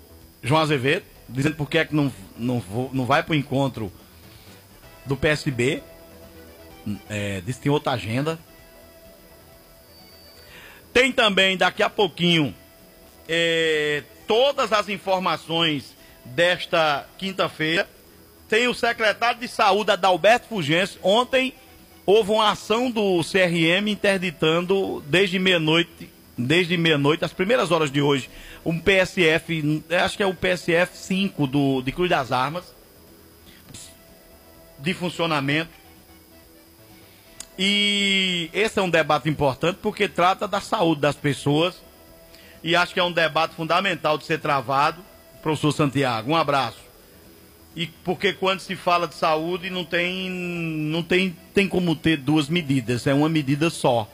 João 0.43 0.61
Azevedo, 0.61 1.05
dizendo 1.29 1.57
por 1.57 1.69
que 1.69 1.79
é 1.79 1.85
que 1.85 1.95
não, 1.95 2.13
não, 2.37 2.63
não 2.93 3.05
vai 3.05 3.23
pro 3.23 3.35
encontro 3.35 3.93
do 5.09 5.17
PSB. 5.17 5.83
É, 7.09 7.41
disse 7.45 7.59
que 7.59 7.65
tem 7.65 7.73
outra 7.73 7.93
agenda. 7.93 8.39
Tem 10.93 11.13
também, 11.13 11.57
daqui 11.57 11.83
a 11.83 11.91
pouquinho, 11.91 12.55
é, 13.29 14.03
todas 14.27 14.73
as 14.73 14.89
informações 14.89 15.97
desta 16.25 17.07
quinta-feira. 17.17 17.89
Tem 18.49 18.69
o 18.69 18.75
secretário 18.75 19.41
de 19.41 19.49
saúde, 19.49 19.91
Adalberto 19.91 20.49
Fugêncio. 20.49 20.99
Ontem 21.03 21.53
houve 22.07 22.31
uma 22.31 22.51
ação 22.51 22.91
do 22.91 23.21
CRM 23.23 23.89
interditando 23.89 25.03
desde 25.07 25.39
meia-noite, 25.39 26.11
desde 26.37 26.77
meia-noite, 26.77 27.25
as 27.25 27.33
primeiras 27.33 27.71
horas 27.71 27.91
de 27.91 28.01
hoje, 28.01 28.31
um 28.65 28.79
PSF, 28.79 29.85
acho 29.91 30.17
que 30.17 30.23
é 30.23 30.27
o 30.27 30.35
PSF 30.35 30.97
5 30.97 31.47
do, 31.47 31.83
de 31.83 31.93
Cruz 31.93 32.09
das 32.09 32.33
Armas, 32.33 32.73
de 34.79 34.95
funcionamento. 34.95 35.71
E 37.59 38.51
esse 38.53 38.79
é 38.79 38.83
um 38.83 38.91
debate 38.91 39.29
importante 39.29 39.79
porque 39.83 40.09
trata 40.09 40.47
da 40.47 40.61
saúde 40.61 41.01
das 41.01 41.17
pessoas. 41.17 41.83
E 42.63 42.77
acho 42.77 42.95
que 42.95 43.01
é 43.01 43.05
um 43.05 43.13
debate 43.13 43.55
fundamental 43.55 44.17
de 44.17 44.25
ser 44.25 44.41
travado. 44.41 45.03
Professor 45.43 45.73
Santiago, 45.73 46.31
um 46.31 46.37
abraço. 46.37 46.89
E 47.75 47.87
porque 47.87 48.33
quando 48.33 48.61
se 48.61 48.75
fala 48.75 49.07
de 49.07 49.15
saúde 49.15 49.71
não 49.71 49.85
tem 49.85 50.29
não 50.29 51.03
tem, 51.03 51.37
tem 51.55 51.69
como 51.69 51.95
ter 51.95 52.17
duas 52.17 52.49
medidas, 52.49 53.07
é 53.07 53.15
uma 53.15 53.29
medida 53.29 53.71
só, 53.71 54.11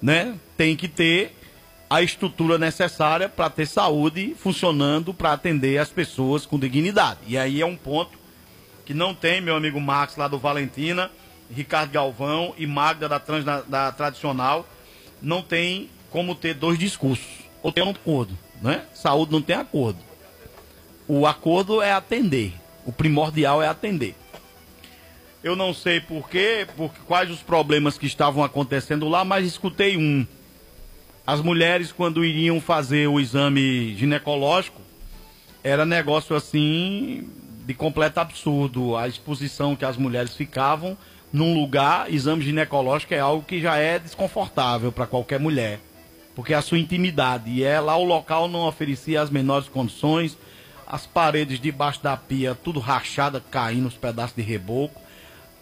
né? 0.00 0.34
Tem 0.56 0.74
que 0.74 0.88
ter 0.88 1.36
a 1.90 2.00
estrutura 2.00 2.56
necessária 2.56 3.28
para 3.28 3.50
ter 3.50 3.66
saúde 3.66 4.34
funcionando 4.38 5.12
para 5.12 5.34
atender 5.34 5.76
as 5.76 5.90
pessoas 5.90 6.46
com 6.46 6.58
dignidade. 6.58 7.20
E 7.26 7.36
aí 7.36 7.60
é 7.60 7.66
um 7.66 7.76
ponto 7.76 8.18
que 8.84 8.94
não 8.94 9.14
tem 9.14 9.40
meu 9.40 9.56
amigo 9.56 9.80
Max 9.80 10.16
lá 10.16 10.28
do 10.28 10.38
Valentina, 10.38 11.10
Ricardo 11.54 11.90
Galvão 11.90 12.54
e 12.56 12.66
Magda 12.66 13.08
da, 13.08 13.18
Trans, 13.18 13.44
da, 13.44 13.60
da 13.60 13.92
Tradicional, 13.92 14.66
não 15.20 15.42
tem 15.42 15.88
como 16.10 16.34
ter 16.34 16.54
dois 16.54 16.78
discursos. 16.78 17.42
Ou 17.62 17.70
tem 17.70 17.84
um 17.84 17.90
acordo, 17.90 18.36
né? 18.60 18.82
Saúde 18.92 19.32
não 19.32 19.42
tem 19.42 19.56
acordo. 19.56 19.98
O 21.06 21.26
acordo 21.26 21.80
é 21.80 21.92
atender. 21.92 22.52
O 22.84 22.92
primordial 22.92 23.62
é 23.62 23.68
atender. 23.68 24.14
Eu 25.42 25.56
não 25.56 25.74
sei 25.74 26.00
por 26.00 26.28
quê, 26.28 26.66
por 26.76 26.90
quais 27.06 27.30
os 27.30 27.40
problemas 27.40 27.98
que 27.98 28.06
estavam 28.06 28.44
acontecendo 28.44 29.08
lá, 29.08 29.24
mas 29.24 29.46
escutei 29.46 29.96
um. 29.96 30.26
As 31.26 31.40
mulheres, 31.40 31.92
quando 31.92 32.24
iriam 32.24 32.60
fazer 32.60 33.08
o 33.08 33.20
exame 33.20 33.94
ginecológico, 33.96 34.80
era 35.62 35.84
negócio 35.86 36.34
assim 36.34 37.28
de 37.66 37.74
completo 37.74 38.20
absurdo. 38.20 38.96
A 38.96 39.08
exposição 39.08 39.76
que 39.76 39.84
as 39.84 39.96
mulheres 39.96 40.34
ficavam 40.34 40.96
num 41.32 41.54
lugar, 41.54 42.12
exame 42.12 42.44
ginecológico 42.44 43.14
é 43.14 43.18
algo 43.18 43.42
que 43.42 43.60
já 43.60 43.76
é 43.76 43.98
desconfortável 43.98 44.92
para 44.92 45.06
qualquer 45.06 45.40
mulher, 45.40 45.80
porque 46.34 46.52
é 46.52 46.56
a 46.56 46.62
sua 46.62 46.78
intimidade. 46.78 47.50
E 47.50 47.64
é 47.64 47.80
lá 47.80 47.96
o 47.96 48.04
local 48.04 48.48
não 48.48 48.68
oferecia 48.68 49.22
as 49.22 49.30
menores 49.30 49.68
condições, 49.68 50.36
as 50.86 51.06
paredes 51.06 51.58
debaixo 51.58 52.02
da 52.02 52.16
pia 52.16 52.54
tudo 52.54 52.78
rachada, 52.80 53.42
caindo 53.50 53.88
os 53.88 53.96
pedaços 53.96 54.36
de 54.36 54.42
reboco. 54.42 55.00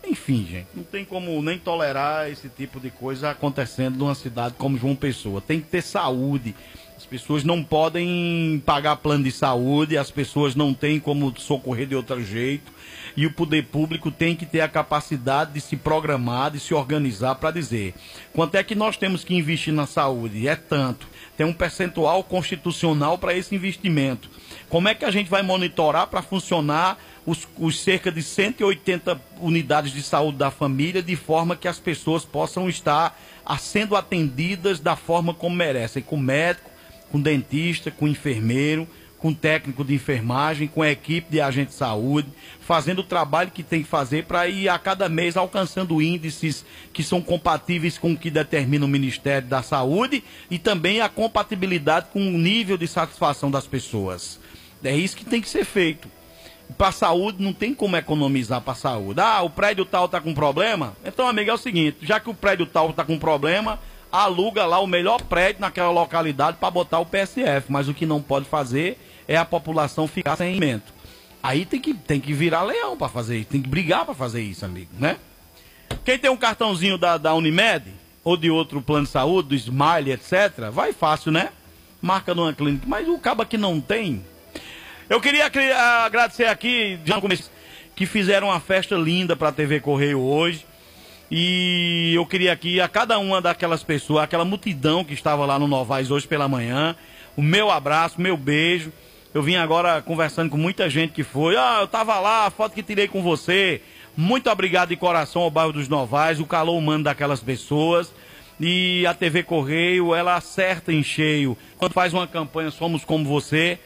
Enfim, 0.04 0.46
gente, 0.50 0.68
não 0.74 0.82
tem 0.82 1.04
como 1.04 1.40
nem 1.42 1.58
tolerar 1.58 2.28
esse 2.28 2.48
tipo 2.48 2.80
de 2.80 2.90
coisa 2.90 3.30
acontecendo 3.30 3.96
numa 3.96 4.14
cidade 4.14 4.54
como 4.58 4.78
João 4.78 4.96
Pessoa. 4.96 5.40
Tem 5.40 5.60
que 5.60 5.68
ter 5.68 5.82
saúde. 5.82 6.54
As 7.00 7.06
pessoas 7.06 7.44
não 7.44 7.64
podem 7.64 8.62
pagar 8.66 8.94
plano 8.96 9.24
de 9.24 9.32
saúde, 9.32 9.96
as 9.96 10.10
pessoas 10.10 10.54
não 10.54 10.74
têm 10.74 11.00
como 11.00 11.32
socorrer 11.40 11.86
de 11.86 11.96
outro 11.96 12.22
jeito. 12.22 12.70
E 13.16 13.24
o 13.24 13.32
poder 13.32 13.64
público 13.64 14.10
tem 14.10 14.36
que 14.36 14.44
ter 14.44 14.60
a 14.60 14.68
capacidade 14.68 15.54
de 15.54 15.62
se 15.62 15.78
programar, 15.78 16.50
de 16.50 16.60
se 16.60 16.74
organizar 16.74 17.36
para 17.36 17.52
dizer 17.52 17.94
quanto 18.34 18.54
é 18.56 18.62
que 18.62 18.74
nós 18.74 18.98
temos 18.98 19.24
que 19.24 19.34
investir 19.34 19.72
na 19.72 19.86
saúde. 19.86 20.46
É 20.46 20.54
tanto. 20.54 21.08
Tem 21.38 21.46
um 21.46 21.54
percentual 21.54 22.22
constitucional 22.22 23.16
para 23.16 23.34
esse 23.34 23.54
investimento. 23.54 24.28
Como 24.68 24.86
é 24.86 24.94
que 24.94 25.06
a 25.06 25.10
gente 25.10 25.30
vai 25.30 25.40
monitorar 25.40 26.06
para 26.06 26.20
funcionar 26.20 26.98
os, 27.24 27.48
os 27.58 27.80
cerca 27.80 28.12
de 28.12 28.22
180 28.22 29.18
unidades 29.40 29.90
de 29.90 30.02
saúde 30.02 30.36
da 30.36 30.50
família 30.50 31.02
de 31.02 31.16
forma 31.16 31.56
que 31.56 31.66
as 31.66 31.78
pessoas 31.78 32.26
possam 32.26 32.68
estar 32.68 33.18
sendo 33.58 33.96
atendidas 33.96 34.78
da 34.78 34.94
forma 34.96 35.32
como 35.32 35.56
merecem, 35.56 36.02
com 36.02 36.18
médico, 36.18 36.69
com 37.10 37.20
dentista, 37.20 37.90
com 37.90 38.06
enfermeiro, 38.08 38.88
com 39.20 39.34
técnico 39.34 39.84
de 39.84 39.94
enfermagem, 39.94 40.66
com 40.66 40.84
equipe 40.84 41.30
de 41.30 41.40
agente 41.40 41.68
de 41.68 41.74
saúde, 41.74 42.28
fazendo 42.60 43.00
o 43.00 43.04
trabalho 43.04 43.50
que 43.50 43.62
tem 43.62 43.82
que 43.82 43.88
fazer 43.88 44.24
para 44.24 44.48
ir 44.48 44.68
a 44.68 44.78
cada 44.78 45.08
mês 45.08 45.36
alcançando 45.36 46.00
índices 46.00 46.64
que 46.92 47.02
são 47.02 47.20
compatíveis 47.20 47.98
com 47.98 48.12
o 48.12 48.16
que 48.16 48.30
determina 48.30 48.86
o 48.86 48.88
Ministério 48.88 49.46
da 49.46 49.62
Saúde 49.62 50.24
e 50.50 50.58
também 50.58 51.02
a 51.02 51.08
compatibilidade 51.08 52.06
com 52.12 52.20
o 52.20 52.38
nível 52.38 52.78
de 52.78 52.88
satisfação 52.88 53.50
das 53.50 53.66
pessoas. 53.66 54.40
É 54.82 54.96
isso 54.96 55.16
que 55.16 55.24
tem 55.24 55.42
que 55.42 55.48
ser 55.48 55.66
feito. 55.66 56.08
Para 56.78 56.88
a 56.88 56.92
saúde 56.92 57.42
não 57.42 57.52
tem 57.52 57.74
como 57.74 57.96
economizar 57.96 58.62
para 58.62 58.72
a 58.72 58.76
saúde. 58.76 59.20
Ah, 59.20 59.42
o 59.42 59.50
prédio 59.50 59.84
tal 59.84 60.06
está 60.06 60.20
com 60.20 60.32
problema? 60.32 60.96
Então, 61.04 61.28
amigo, 61.28 61.50
é 61.50 61.52
o 61.52 61.58
seguinte, 61.58 61.98
já 62.02 62.18
que 62.18 62.30
o 62.30 62.34
prédio 62.34 62.64
tal 62.64 62.88
está 62.90 63.04
com 63.04 63.18
problema, 63.18 63.78
aluga 64.10 64.66
lá 64.66 64.80
o 64.80 64.86
melhor 64.86 65.20
prédio 65.22 65.60
naquela 65.60 65.90
localidade 65.90 66.56
para 66.58 66.70
botar 66.70 66.98
o 66.98 67.06
PSF. 67.06 67.70
Mas 67.70 67.88
o 67.88 67.94
que 67.94 68.06
não 68.06 68.20
pode 68.20 68.46
fazer 68.46 68.98
é 69.26 69.36
a 69.36 69.44
população 69.44 70.08
ficar 70.08 70.36
sem 70.36 70.50
alimento. 70.50 70.92
Aí 71.42 71.64
tem 71.64 71.80
que, 71.80 71.94
tem 71.94 72.20
que 72.20 72.32
virar 72.32 72.62
leão 72.62 72.96
para 72.96 73.08
fazer 73.08 73.38
isso, 73.38 73.48
tem 73.48 73.62
que 73.62 73.68
brigar 73.68 74.04
para 74.04 74.14
fazer 74.14 74.42
isso, 74.42 74.64
amigo, 74.64 74.90
né? 74.98 75.16
Quem 76.04 76.18
tem 76.18 76.30
um 76.30 76.36
cartãozinho 76.36 76.98
da, 76.98 77.16
da 77.16 77.34
Unimed, 77.34 77.86
ou 78.22 78.36
de 78.36 78.50
outro 78.50 78.82
plano 78.82 79.06
de 79.06 79.12
saúde, 79.12 79.48
do 79.48 79.54
Smile, 79.54 80.12
etc., 80.12 80.70
vai 80.70 80.92
fácil, 80.92 81.32
né? 81.32 81.50
Marca 82.00 82.34
numa 82.34 82.52
clínica. 82.52 82.84
Mas 82.86 83.08
o 83.08 83.18
cabo 83.18 83.44
que 83.46 83.56
não 83.56 83.80
tem. 83.80 84.24
Eu 85.08 85.20
queria 85.20 85.50
agradecer 86.04 86.44
aqui, 86.44 86.98
já 87.04 87.16
no 87.16 87.20
começo, 87.20 87.50
que 87.96 88.06
fizeram 88.06 88.48
uma 88.48 88.60
festa 88.60 88.94
linda 88.94 89.34
para 89.34 89.48
a 89.48 89.52
TV 89.52 89.80
Correio 89.80 90.20
hoje. 90.20 90.66
E 91.30 92.12
eu 92.14 92.26
queria 92.26 92.52
aqui 92.52 92.80
a 92.80 92.88
cada 92.88 93.18
uma 93.18 93.40
daquelas 93.40 93.84
pessoas, 93.84 94.24
aquela 94.24 94.44
multidão 94.44 95.04
que 95.04 95.14
estava 95.14 95.46
lá 95.46 95.58
no 95.58 95.68
Novais 95.68 96.10
hoje 96.10 96.26
pela 96.26 96.48
manhã, 96.48 96.96
o 97.36 97.42
meu 97.42 97.70
abraço, 97.70 98.20
meu 98.20 98.36
beijo. 98.36 98.92
Eu 99.32 99.40
vim 99.40 99.54
agora 99.54 100.02
conversando 100.02 100.50
com 100.50 100.56
muita 100.56 100.90
gente 100.90 101.12
que 101.12 101.22
foi. 101.22 101.56
Ah, 101.56 101.78
eu 101.82 101.86
tava 101.86 102.18
lá, 102.18 102.46
a 102.46 102.50
foto 102.50 102.74
que 102.74 102.82
tirei 102.82 103.06
com 103.06 103.22
você. 103.22 103.80
Muito 104.16 104.50
obrigado 104.50 104.88
de 104.88 104.96
coração 104.96 105.42
ao 105.42 105.50
bairro 105.52 105.72
dos 105.72 105.88
Novais, 105.88 106.40
o 106.40 106.46
calor 106.46 106.76
humano 106.76 107.04
daquelas 107.04 107.38
pessoas. 107.38 108.12
E 108.58 109.06
a 109.06 109.14
TV 109.14 109.44
Correio, 109.44 110.12
ela 110.12 110.34
acerta 110.34 110.92
em 110.92 111.02
cheio. 111.02 111.56
Quando 111.78 111.92
faz 111.92 112.12
uma 112.12 112.26
campanha 112.26 112.72
Somos 112.72 113.04
Como 113.04 113.24
Você, 113.24 113.78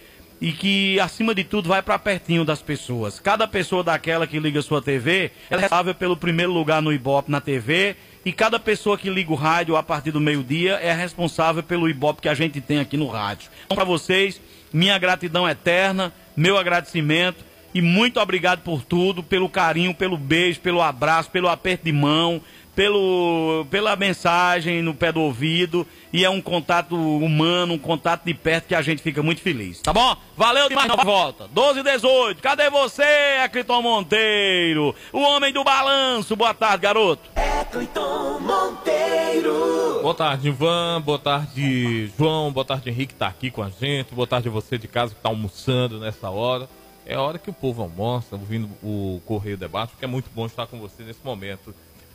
e 0.45 0.53
que, 0.53 1.01
acima 1.01 1.35
de 1.35 1.43
tudo, 1.43 1.71
vai 1.71 1.81
para 1.81 1.99
pertinho 1.99 2.45
das 2.45 2.61
pessoas. 2.61 3.19
Cada 3.19 3.49
pessoa 3.49 3.83
daquela 3.83 4.27
que 4.27 4.39
liga 4.39 4.61
sua 4.61 4.83
TV, 4.83 5.31
ela 5.49 5.59
é 5.59 5.63
responsável 5.63 5.95
pelo 5.95 6.19
primeiro 6.19 6.53
lugar 6.53 6.83
no 6.83 6.93
Ibope 6.93 7.31
na 7.31 7.41
TV, 7.41 7.97
e 8.27 8.31
cada 8.31 8.61
pessoa 8.61 8.99
que 8.99 9.09
liga 9.09 9.33
o 9.33 9.37
rádio 9.37 9.75
a 9.75 9.83
partir 9.83 10.11
do 10.11 10.21
meio-dia 10.21 10.75
é 10.83 10.93
responsável 10.93 11.63
pelo 11.63 11.89
Ibope 11.89 12.21
que 12.21 12.29
a 12.29 12.35
gente 12.35 12.61
tem 12.61 12.79
aqui 12.79 12.95
no 12.95 13.07
rádio. 13.07 13.49
Então, 13.65 13.75
para 13.75 13.87
vocês, 13.87 14.39
minha 14.71 14.99
gratidão 14.99 15.49
eterna, 15.49 16.13
meu 16.37 16.59
agradecimento, 16.59 17.43
e 17.73 17.81
muito 17.81 18.21
obrigado 18.21 18.61
por 18.61 18.83
tudo, 18.83 19.23
pelo 19.23 19.49
carinho, 19.49 19.95
pelo 19.95 20.19
beijo, 20.19 20.61
pelo 20.61 20.83
abraço, 20.83 21.31
pelo 21.31 21.49
aperto 21.49 21.87
de 21.87 21.93
mão, 21.93 22.43
pelo, 22.75 23.67
pela 23.71 23.97
mensagem 23.97 24.83
no 24.83 24.95
pé 24.95 25.13
do 25.13 25.21
ouvido. 25.21 25.87
E 26.13 26.25
é 26.25 26.31
um 26.31 26.41
contato 26.41 26.95
humano, 26.95 27.75
um 27.75 27.79
contato 27.79 28.25
de 28.25 28.35
perto 28.35 28.69
que 28.69 28.75
a 28.75 28.83
gente 28.83 29.03
fica 29.03 29.23
muito 29.23 29.41
feliz. 29.41 29.81
Tá 29.81 29.93
bom? 29.93 30.17
Valeu 30.37 30.69
demais, 30.69 30.89
nova 30.89 31.05
volta. 31.05 31.49
12 31.53 31.81
e 31.81 31.83
18. 31.83 32.41
Cadê 32.41 32.71
você, 32.71 33.41
Acliton 33.43 33.83
Monteiro? 33.83 34.95
O 35.13 35.21
homem 35.21 35.53
do 35.53 35.65
balanço. 35.65 36.37
Boa 36.37 36.55
tarde, 36.55 36.83
garoto. 36.83 37.35
Cleiton 37.75 38.39
Monteiro. 38.39 40.01
Boa 40.01 40.15
tarde, 40.15 40.47
Ivan. 40.47 41.03
Boa 41.05 41.19
tarde, 41.19 42.07
João. 42.17 42.53
Boa 42.53 42.65
tarde, 42.65 42.89
Henrique, 42.89 43.15
que 43.15 43.19
tá 43.19 43.27
aqui 43.27 43.51
com 43.51 43.65
a 43.65 43.69
gente. 43.69 44.15
Boa 44.15 44.29
tarde 44.29 44.49
a 44.49 44.51
você 44.53 44.79
de 44.79 44.87
casa 44.87 45.13
que 45.13 45.21
tá 45.21 45.29
almoçando 45.29 45.99
nessa 45.99 46.31
hora. 46.31 46.69
É 47.05 47.17
a 47.17 47.21
hora 47.21 47.37
que 47.37 47.51
o 47.51 47.53
povo 47.53 47.83
almoça, 47.83 48.37
ouvindo 48.37 48.71
o 48.81 49.21
Correio 49.27 49.57
Debate, 49.57 49.91
porque 49.91 50.05
é 50.05 50.09
muito 50.09 50.31
bom 50.33 50.47
estar 50.47 50.69
com 50.69 50.79
você 50.79 51.03
nesse 51.03 51.19
momento. 51.25 51.75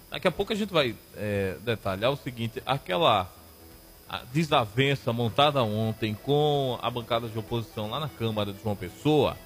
Daqui 0.10 0.28
a 0.28 0.32
pouco 0.32 0.52
a 0.54 0.56
gente 0.56 0.74
vai 0.74 0.96
é, 1.16 1.56
detalhar 1.64 2.12
o 2.12 2.18
seguinte: 2.18 2.62
aquela 2.66 3.32
desavença 4.34 5.14
montada 5.14 5.64
ontem 5.64 6.16
com 6.16 6.80
a 6.82 6.90
bancada 6.90 7.28
de 7.28 7.38
oposição 7.38 7.90
lá 7.90 8.00
na 8.00 8.10
Câmara 8.10 8.52
de 8.52 8.62
João 8.62 8.76
Pessoa 8.76 9.38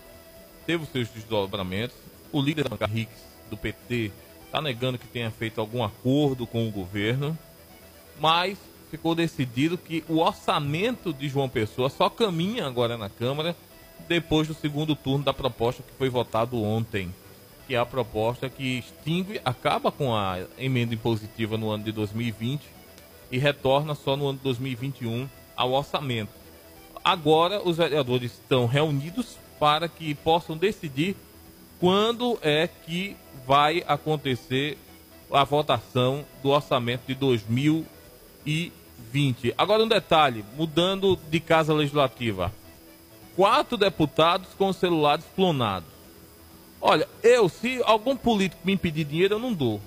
teve 0.66 0.84
os 0.84 0.90
seus 0.90 1.10
desdobramentos. 1.10 1.96
O 2.32 2.42
líder 2.42 2.64
da 2.64 2.70
bancada 2.70 2.98
Hicks, 2.98 3.22
do 3.50 3.58
PT, 3.58 4.12
está 4.46 4.62
negando 4.62 4.98
que 4.98 5.08
tenha 5.08 5.30
feito 5.30 5.60
algum 5.60 5.84
acordo 5.84 6.48
com 6.48 6.68
o 6.68 6.72
governo, 6.72 7.38
mas 8.20 8.58
ficou 8.90 9.14
decidido 9.14 9.78
que 9.78 10.04
o 10.08 10.20
orçamento 10.20 11.12
de 11.12 11.28
João 11.28 11.50
Pessoa 11.50 11.90
só 11.90 12.10
caminha 12.10 12.66
agora 12.66 12.98
na 12.98 13.10
Câmara 13.10 13.56
depois 14.08 14.48
do 14.48 14.54
segundo 14.54 14.96
turno 14.96 15.24
da 15.24 15.34
proposta 15.34 15.84
que 15.84 15.94
foi 15.98 16.10
votado 16.10 16.62
ontem, 16.62 17.14
que 17.68 17.76
é 17.76 17.78
a 17.78 17.86
proposta 17.86 18.50
que 18.50 18.80
extingue, 18.80 19.42
acaba 19.44 19.92
com 19.92 20.16
a 20.16 20.40
emenda 20.58 20.94
impositiva 20.94 21.58
no 21.58 21.70
ano 21.70 21.84
de 21.84 21.92
2020 21.92 22.62
e 23.32 23.38
retorna 23.38 23.96
só 23.96 24.16
no 24.16 24.28
ano 24.28 24.38
de 24.38 24.44
2021 24.44 25.28
ao 25.56 25.72
orçamento. 25.72 26.32
Agora 27.04 27.68
os 27.68 27.78
vereadores 27.78 28.34
estão 28.34 28.66
reunidos 28.66 29.38
para 29.60 29.88
que 29.88 30.16
possam 30.16 30.58
decidir 30.58 31.16
quando 31.80 32.38
é 32.42 32.68
que 32.68 33.16
vai 33.46 33.84
acontecer 33.88 34.78
a 35.32 35.44
votação 35.44 36.26
do 36.42 36.50
orçamento 36.50 37.04
de 37.08 37.16
2020. 37.16 39.54
Agora 39.58 39.84
um 39.84 39.88
detalhe, 39.88 40.46
mudando 40.56 41.18
de 41.30 41.40
casa 41.40 41.74
legislativa. 41.74 42.54
Quatro 43.36 43.78
deputados 43.78 44.50
com 44.58 44.72
celulares 44.72 45.26
clonados. 45.36 45.93
Olha, 46.86 47.08
eu, 47.24 47.48
se 47.48 47.82
algum 47.86 48.14
político 48.14 48.62
me 48.66 48.76
pedir 48.76 49.06
dinheiro, 49.06 49.36
eu 49.36 49.40
não 49.40 49.54
dou. 49.54 49.80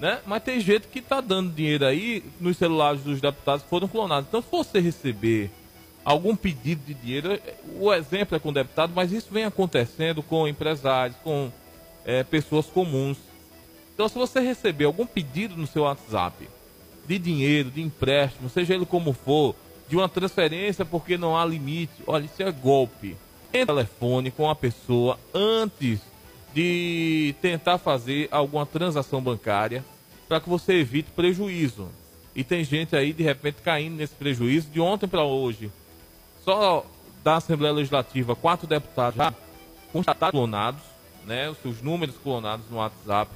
Né? 0.00 0.22
Mas 0.24 0.42
tem 0.42 0.58
gente 0.58 0.88
que 0.88 1.00
está 1.00 1.20
dando 1.20 1.52
dinheiro 1.52 1.84
aí 1.84 2.24
nos 2.40 2.56
celulares 2.56 3.02
dos 3.02 3.20
deputados 3.20 3.62
que 3.62 3.68
foram 3.68 3.86
clonados. 3.86 4.26
Então, 4.26 4.40
se 4.40 4.48
você 4.50 4.80
receber 4.80 5.50
algum 6.02 6.34
pedido 6.34 6.82
de 6.86 6.94
dinheiro, 6.94 7.38
o 7.78 7.92
exemplo 7.92 8.34
é 8.34 8.40
com 8.40 8.50
deputado, 8.54 8.94
mas 8.96 9.12
isso 9.12 9.28
vem 9.30 9.44
acontecendo 9.44 10.22
com 10.22 10.48
empresários, 10.48 11.18
com 11.22 11.52
é, 12.06 12.24
pessoas 12.24 12.64
comuns. 12.64 13.18
Então, 13.92 14.08
se 14.08 14.14
você 14.14 14.40
receber 14.40 14.86
algum 14.86 15.04
pedido 15.04 15.58
no 15.58 15.66
seu 15.66 15.82
WhatsApp 15.82 16.48
de 17.06 17.18
dinheiro, 17.18 17.70
de 17.70 17.82
empréstimo, 17.82 18.48
seja 18.48 18.74
ele 18.74 18.86
como 18.86 19.12
for, 19.12 19.54
de 19.90 19.94
uma 19.94 20.08
transferência 20.08 20.86
porque 20.86 21.18
não 21.18 21.36
há 21.36 21.44
limite, 21.44 22.02
olha, 22.06 22.24
isso 22.24 22.42
é 22.42 22.50
golpe. 22.50 23.14
Em 23.52 23.66
telefone 23.66 24.30
com 24.30 24.48
a 24.48 24.54
pessoa 24.54 25.18
antes 25.34 26.00
de 26.54 27.34
tentar 27.40 27.78
fazer 27.78 28.28
alguma 28.30 28.64
transação 28.64 29.20
bancária 29.20 29.84
para 30.28 30.40
que 30.40 30.48
você 30.48 30.74
evite 30.74 31.10
prejuízo. 31.10 31.88
E 32.34 32.42
tem 32.42 32.64
gente 32.64 32.96
aí 32.96 33.12
de 33.12 33.22
repente 33.22 33.60
caindo 33.62 33.96
nesse 33.96 34.14
prejuízo 34.14 34.70
de 34.70 34.80
ontem 34.80 35.06
para 35.06 35.22
hoje. 35.22 35.70
Só 36.44 36.86
da 37.22 37.36
Assembleia 37.36 37.74
Legislativa, 37.74 38.34
quatro 38.34 38.66
deputados 38.66 39.16
já 39.16 39.34
constatados 39.92 40.32
clonados, 40.32 40.80
né, 41.26 41.50
os 41.50 41.58
seus 41.58 41.82
números 41.82 42.16
clonados 42.16 42.64
no 42.70 42.78
WhatsApp. 42.78 43.30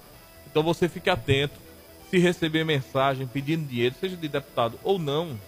Então 0.46 0.62
você 0.62 0.88
fique 0.88 1.10
atento. 1.10 1.66
Se 2.10 2.18
receber 2.18 2.64
mensagem 2.64 3.26
pedindo 3.26 3.66
dinheiro, 3.66 3.94
seja 4.00 4.16
de 4.16 4.28
deputado 4.28 4.78
ou 4.82 4.98
não, 4.98 5.38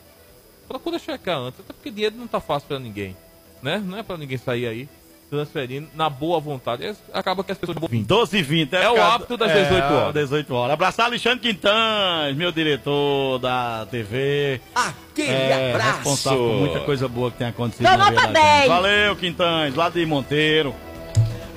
procura 0.66 0.98
checar 0.98 1.38
antes, 1.38 1.60
até 1.60 1.72
porque 1.72 1.90
dinheiro 1.90 2.16
não 2.16 2.24
está 2.24 2.40
fácil 2.40 2.66
para 2.66 2.80
ninguém, 2.80 3.16
né? 3.62 3.82
Não 3.84 3.98
é 3.98 4.02
para 4.02 4.16
ninguém 4.16 4.38
sair 4.38 4.66
aí 4.66 4.88
transferindo 5.28 5.88
na 5.94 6.08
boa 6.08 6.40
vontade. 6.40 6.84
E 6.84 6.94
acaba 7.12 7.44
que 7.44 7.52
as 7.52 7.58
pessoas 7.58 7.78
não 7.78 8.02
12 8.02 8.38
e 8.38 8.42
20. 8.42 8.74
É 8.74 8.90
o 8.90 9.00
hábito 9.00 9.36
das 9.36 9.52
18 9.52 9.92
horas. 9.92 10.14
18 10.14 10.54
horas. 10.54 10.72
Abraçar 10.72 11.06
Alexandre 11.06 11.40
Quintães, 11.40 12.36
meu 12.36 12.50
diretor 12.50 13.38
da 13.38 13.86
TV. 13.90 14.60
Aquele 14.74 15.30
é, 15.30 15.70
abraço. 15.74 15.96
responsável 15.96 16.38
por 16.38 16.54
muita 16.54 16.80
coisa 16.80 17.08
boa 17.08 17.30
que 17.30 17.38
tem 17.38 17.46
acontecido 17.48 17.84
na 17.84 17.96
nota 17.96 18.10
vida 18.10 18.20
da 18.32 18.40
gente. 18.40 18.58
10. 18.58 18.68
Valeu, 18.68 19.16
Quintães, 19.16 19.74
lá 19.74 19.88
de 19.88 20.06
Monteiro. 20.06 20.74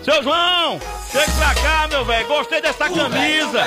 Seu 0.03 0.23
João, 0.23 0.79
chega 1.11 1.31
pra 1.31 1.53
cá, 1.55 1.87
meu 1.87 2.03
velho. 2.03 2.27
Gostei 2.27 2.61
dessa 2.61 2.89
camisa. 2.89 3.63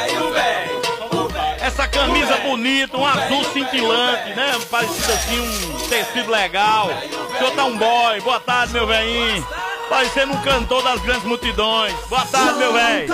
Essa 1.65 1.89
camisa 1.89 2.37
bonita, 2.41 2.95
um 2.99 3.07
azul 3.07 3.43
cintilante, 3.45 4.35
né? 4.35 4.53
Parecido 4.71 5.13
assim, 5.15 5.41
um 5.41 5.89
tecido 5.89 6.31
legal. 6.31 6.91
O 6.91 7.39
senhor 7.39 7.53
tá 7.53 7.65
um 7.65 7.79
boy. 7.79 8.21
Boa 8.21 8.39
tarde, 8.39 8.75
meu 8.75 8.87
velhinho. 8.87 9.47
Parecendo 9.89 10.35
um 10.35 10.43
cantor 10.43 10.83
das 10.83 11.01
grandes 11.01 11.25
multidões. 11.25 11.95
Boa 12.11 12.27
tarde, 12.27 12.59
meu 12.59 12.71
velho. 12.71 13.07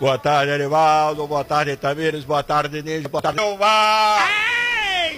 Boa 0.00 0.16
tarde, 0.16 0.52
Arivaldo. 0.52 1.26
Boa 1.26 1.44
tarde, 1.44 1.76
Tamires. 1.76 2.24
Boa 2.24 2.42
tarde, 2.42 2.80
Denise. 2.80 3.08
Boa 3.08 3.20
tarde, 3.20 3.40
Gilmar. 3.40 4.30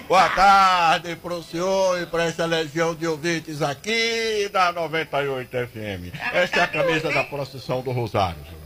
Boa 0.07 0.29
tarde 0.29 1.15
pro 1.17 1.43
senhor 1.43 2.01
e 2.01 2.05
pra 2.07 2.23
essa 2.23 2.45
legião 2.45 2.95
de 2.95 3.05
ouvintes 3.05 3.61
aqui 3.61 4.49
da 4.51 4.71
98 4.71 5.49
FM. 5.49 6.15
Esta 6.33 6.61
é 6.61 6.63
a 6.63 6.67
camisa 6.67 7.11
da 7.11 7.23
procissão 7.23 7.81
do 7.81 7.91
Rosário. 7.91 8.43
senhor. 8.43 8.59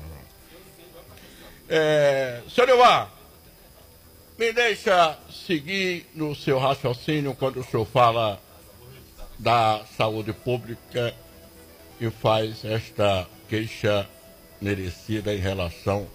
É, 1.68 2.42
senhor 2.50 2.70
Ilmar, 2.70 3.10
me 4.40 4.54
deixa 4.54 5.18
seguir 5.30 6.10
no 6.16 6.34
seu 6.34 6.58
raciocínio 6.58 7.36
quando 7.36 7.60
o 7.60 7.64
senhor 7.64 7.86
fala 7.86 8.40
da 9.38 9.82
saúde 9.98 10.32
pública 10.32 11.14
e 12.00 12.10
faz 12.10 12.64
esta 12.64 13.28
queixa 13.50 14.08
merecida 14.62 15.34
em 15.34 15.40
relação 15.40 16.08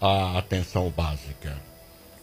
à 0.00 0.38
atenção 0.38 0.90
básica. 0.90 1.56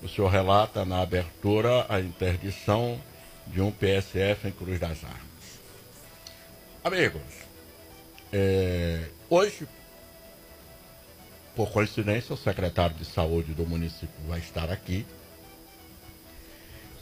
O 0.01 0.09
senhor 0.09 0.29
relata 0.29 0.83
na 0.83 1.01
abertura 1.01 1.85
a 1.87 1.99
interdição 1.99 2.99
de 3.47 3.61
um 3.61 3.71
PSF 3.71 4.47
em 4.47 4.51
Cruz 4.51 4.79
das 4.79 5.03
Armas. 5.03 5.21
Amigos, 6.83 7.21
é, 8.33 9.09
hoje, 9.29 9.67
por 11.55 11.69
coincidência, 11.71 12.33
o 12.33 12.37
secretário 12.37 12.95
de 12.95 13.05
saúde 13.05 13.53
do 13.53 13.65
município 13.65 14.09
vai 14.27 14.39
estar 14.39 14.71
aqui. 14.71 15.05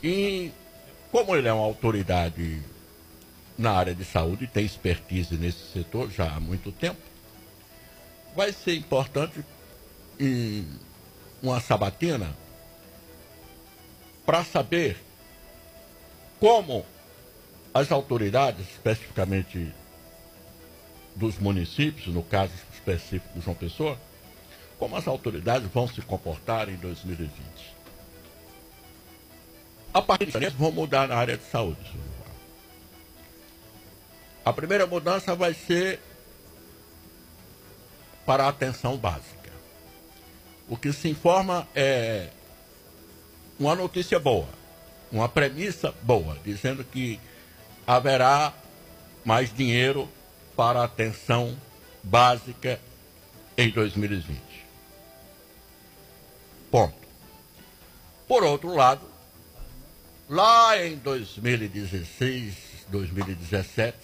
E 0.04 0.52
como 1.12 1.36
ele 1.36 1.48
é 1.48 1.54
uma 1.54 1.64
autoridade 1.64 2.62
na 3.58 3.72
área 3.72 3.94
de 3.94 4.06
saúde, 4.06 4.48
tem 4.48 4.66
expertise 4.66 5.36
nesse 5.36 5.72
setor 5.74 6.10
já 6.10 6.34
há 6.34 6.40
muito 6.40 6.72
tempo, 6.72 7.02
vai 8.36 8.52
ser 8.52 8.76
importante 8.76 9.44
em 10.20 10.68
uma 11.42 11.60
sabatina 11.60 12.36
para 14.26 14.44
saber 14.44 14.98
como 16.40 16.86
as 17.74 17.92
autoridades, 17.92 18.70
especificamente 18.70 19.74
dos 21.16 21.38
municípios, 21.38 22.08
no 22.08 22.24
caso 22.24 22.54
específico 22.74 23.34
de 23.36 23.42
João 23.44 23.56
Pessoa, 23.56 23.98
como 24.78 24.96
as 24.96 25.08
autoridades 25.08 25.68
vão 25.70 25.88
se 25.88 26.02
comportar 26.02 26.70
em 26.70 26.76
2020. 26.78 27.80
A 29.94 30.02
partir 30.02 30.28
disso, 30.28 30.56
vão 30.58 30.72
mudar 30.72 31.08
na 31.08 31.16
área 31.16 31.38
de 31.38 31.44
saúde. 31.44 31.92
A 34.46 34.54
primeira 34.54 34.88
mudança 34.88 35.36
vai 35.36 35.54
ser 35.54 36.00
para 38.30 38.44
a 38.44 38.50
atenção 38.50 38.96
básica. 38.96 39.50
O 40.68 40.78
que 40.78 40.94
se 40.94 41.10
informa 41.10 41.68
é 41.74 42.30
uma 43.60 43.74
notícia 43.76 44.20
boa, 44.20 44.48
uma 45.12 45.28
premissa 45.28 45.92
boa, 46.04 46.38
dizendo 46.46 46.84
que 46.84 47.20
haverá 47.88 48.54
mais 49.26 49.52
dinheiro 49.52 50.08
para 50.56 50.82
a 50.82 50.84
atenção 50.84 51.58
básica 52.04 52.80
em 53.58 53.72
2020. 53.72 54.40
Ponto. 56.70 56.94
Por 58.28 58.44
outro 58.44 58.76
lado, 58.76 59.10
lá 60.30 60.78
em 60.86 60.98
2016, 60.98 62.54
2017, 62.92 63.98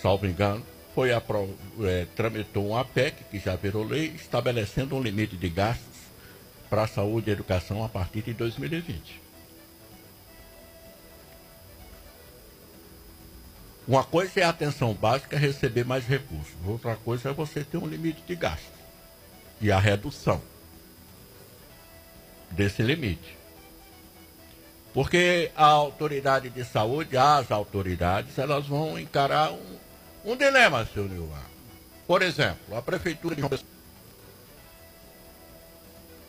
salvo 0.00 0.26
engano, 0.26 0.64
foi 0.98 1.12
apro- 1.12 1.56
é, 1.82 2.06
tramitou 2.16 2.70
uma 2.70 2.84
PEC, 2.84 3.22
que 3.30 3.38
já 3.38 3.54
virou 3.54 3.84
lei, 3.84 4.06
estabelecendo 4.16 4.96
um 4.96 5.00
limite 5.00 5.36
de 5.36 5.48
gastos 5.48 5.96
para 6.68 6.82
a 6.82 6.88
saúde 6.88 7.30
e 7.30 7.32
educação 7.32 7.84
a 7.84 7.88
partir 7.88 8.20
de 8.22 8.34
2020. 8.34 9.20
Uma 13.86 14.02
coisa 14.02 14.40
é 14.40 14.42
a 14.42 14.48
atenção 14.48 14.92
básica 14.92 15.38
receber 15.38 15.84
mais 15.84 16.04
recursos, 16.04 16.56
outra 16.66 16.96
coisa 16.96 17.28
é 17.28 17.32
você 17.32 17.62
ter 17.62 17.76
um 17.76 17.86
limite 17.86 18.20
de 18.26 18.34
gasto 18.34 18.72
e 19.60 19.70
a 19.70 19.78
redução 19.78 20.42
desse 22.50 22.82
limite. 22.82 23.38
Porque 24.92 25.52
a 25.54 25.66
autoridade 25.66 26.50
de 26.50 26.64
saúde, 26.64 27.16
as 27.16 27.52
autoridades, 27.52 28.36
elas 28.36 28.66
vão 28.66 28.98
encarar 28.98 29.52
um, 29.52 29.78
um 30.28 30.36
dilema, 30.36 30.84
senhor 30.84 31.08
Nilmar. 31.08 31.46
Por 32.06 32.22
exemplo, 32.22 32.76
a 32.76 32.82
prefeitura 32.82 33.34
de 33.34 33.42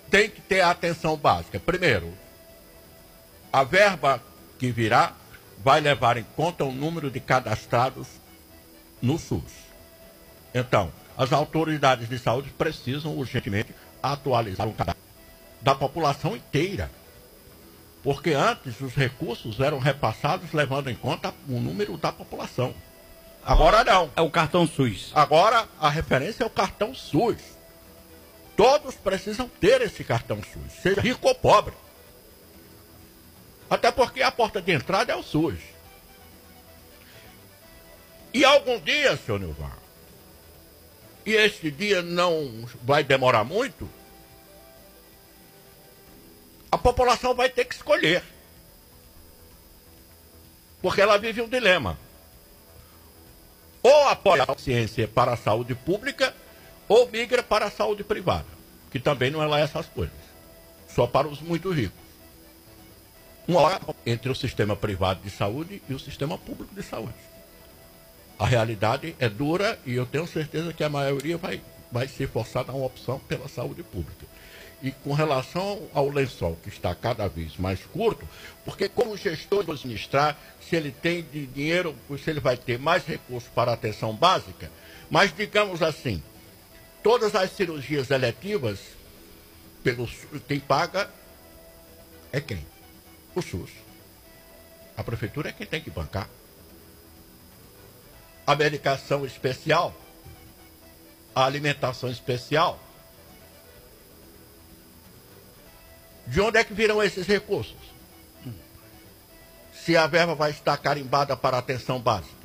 tem 0.09 0.29
que 0.29 0.41
ter 0.41 0.61
atenção 0.61 1.15
básica. 1.15 1.59
Primeiro, 1.59 2.11
a 3.51 3.63
verba 3.63 4.21
que 4.57 4.71
virá 4.71 5.13
vai 5.59 5.81
levar 5.81 6.17
em 6.17 6.23
conta 6.35 6.63
o 6.63 6.71
número 6.71 7.11
de 7.11 7.19
cadastrados 7.19 8.07
no 9.01 9.19
SUS. 9.19 9.51
Então, 10.53 10.91
as 11.17 11.31
autoridades 11.31 12.07
de 12.07 12.17
saúde 12.17 12.49
precisam 12.49 13.15
urgentemente 13.17 13.75
atualizar 14.01 14.67
o 14.67 14.73
cadastro 14.73 15.03
da 15.61 15.75
população 15.75 16.35
inteira. 16.35 16.89
Porque 18.01 18.31
antes 18.31 18.79
os 18.79 18.95
recursos 18.95 19.59
eram 19.59 19.77
repassados 19.77 20.53
levando 20.53 20.89
em 20.89 20.95
conta 20.95 21.33
o 21.47 21.59
número 21.59 21.97
da 21.97 22.11
população. 22.11 22.73
Agora 23.45 23.83
não. 23.83 24.11
É 24.15 24.21
o 24.21 24.29
cartão 24.29 24.67
SUS. 24.67 25.11
Agora 25.13 25.67
a 25.79 25.89
referência 25.89 26.43
é 26.43 26.47
o 26.47 26.49
cartão 26.49 26.93
SUS. 26.93 27.37
Todos 28.55 28.95
precisam 28.95 29.47
ter 29.47 29.81
esse 29.81 30.03
cartão 30.03 30.41
SUS, 30.43 30.81
seja 30.81 31.01
rico 31.01 31.27
ou 31.27 31.35
pobre. 31.35 31.73
Até 33.69 33.91
porque 33.91 34.21
a 34.21 34.31
porta 34.31 34.61
de 34.61 34.73
entrada 34.73 35.13
é 35.13 35.15
o 35.15 35.23
SUS. 35.23 35.59
E 38.33 38.43
algum 38.43 38.79
dia, 38.79 39.17
senhor 39.17 39.39
Nilvar, 39.39 39.77
e 41.25 41.33
este 41.33 41.71
dia 41.71 42.01
não 42.01 42.67
vai 42.83 43.03
demorar 43.03 43.43
muito, 43.43 43.89
a 46.71 46.77
população 46.77 47.33
vai 47.33 47.49
ter 47.49 47.65
que 47.65 47.75
escolher. 47.75 48.23
Porque 50.81 51.01
ela 51.01 51.17
vive 51.17 51.41
um 51.41 51.47
dilema. 51.47 51.97
Ou 53.81 54.07
apoia 54.09 54.43
a 54.43 54.57
ciência 54.57 55.07
para 55.07 55.33
a 55.33 55.37
saúde 55.37 55.73
pública, 55.73 56.35
ou 56.87 57.09
migra 57.09 57.41
para 57.41 57.65
a 57.65 57.71
saúde 57.71 58.03
privada. 58.03 58.45
Que 58.91 58.99
também 58.99 59.31
não 59.31 59.41
é 59.41 59.45
lá 59.45 59.59
essas 59.59 59.85
coisas. 59.85 60.13
Só 60.87 61.05
para 61.07 61.27
os 61.27 61.39
muito 61.39 61.71
ricos. 61.71 61.97
Uma 63.47 63.61
hora 63.61 63.79
entre 64.05 64.31
o 64.31 64.35
sistema 64.35 64.75
privado 64.75 65.21
de 65.21 65.29
saúde 65.29 65.81
e 65.89 65.93
o 65.93 65.99
sistema 65.99 66.37
público 66.37 66.73
de 66.75 66.83
saúde. 66.83 67.13
A 68.37 68.45
realidade 68.45 69.15
é 69.19 69.27
dura 69.27 69.79
e 69.85 69.95
eu 69.95 70.05
tenho 70.05 70.27
certeza 70.27 70.71
que 70.71 70.83
a 70.83 70.89
maioria 70.89 71.37
vai, 71.37 71.61
vai 71.91 72.07
ser 72.07 72.27
forçada 72.29 72.71
a 72.71 72.75
uma 72.75 72.85
opção 72.85 73.19
pela 73.19 73.47
saúde 73.47 73.83
pública. 73.83 74.25
E 74.81 74.91
com 74.91 75.13
relação 75.13 75.89
ao 75.93 76.09
lençol, 76.09 76.57
que 76.63 76.69
está 76.69 76.95
cada 76.95 77.27
vez 77.27 77.57
mais 77.57 77.81
curto, 77.87 78.27
porque 78.63 78.87
como 78.87 79.17
gestor 79.17 79.65
vai 79.65 79.75
administrar, 79.75 80.37
se 80.61 80.75
ele 80.75 80.91
tem 80.91 81.21
de 81.21 81.45
dinheiro, 81.47 81.95
se 82.23 82.29
ele 82.29 82.39
vai 82.39 82.55
ter 82.55 82.79
mais 82.79 83.05
recursos 83.05 83.49
para 83.49 83.73
atenção 83.73 84.13
básica, 84.13 84.71
mas 85.09 85.35
digamos 85.35 85.81
assim, 85.81 86.23
todas 87.03 87.35
as 87.35 87.51
cirurgias 87.51 88.09
eletivas, 88.09 88.79
pelo, 89.83 90.07
quem 90.47 90.59
paga 90.59 91.09
é 92.31 92.39
quem? 92.39 92.65
O 93.35 93.41
SUS. 93.41 93.71
A 94.95 95.03
prefeitura 95.03 95.49
é 95.49 95.51
quem 95.51 95.65
tem 95.65 95.81
que 95.81 95.89
bancar. 95.89 96.29
A 98.45 98.55
medicação 98.55 99.25
especial, 99.25 99.95
a 101.35 101.45
alimentação 101.45 102.09
especial, 102.09 102.79
De 106.29 106.39
onde 106.39 106.59
é 106.59 106.63
que 106.63 106.73
virão 106.73 107.01
esses 107.01 107.25
recursos? 107.25 107.75
Se 109.73 109.97
a 109.97 110.05
verba 110.05 110.35
vai 110.35 110.51
estar 110.51 110.77
carimbada 110.77 111.35
para 111.35 111.57
a 111.57 111.59
atenção 111.59 111.99
básica? 111.99 112.37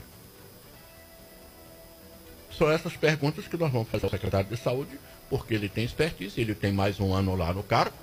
São 2.56 2.70
essas 2.70 2.96
perguntas 2.96 3.46
que 3.46 3.56
nós 3.56 3.70
vamos 3.70 3.88
fazer 3.88 4.06
ao 4.06 4.10
secretário 4.10 4.48
de 4.48 4.56
saúde, 4.56 4.98
porque 5.28 5.52
ele 5.52 5.68
tem 5.68 5.84
expertise, 5.84 6.40
ele 6.40 6.54
tem 6.54 6.72
mais 6.72 6.98
um 6.98 7.12
ano 7.12 7.34
lá 7.36 7.52
no 7.52 7.62
cargo, 7.62 7.96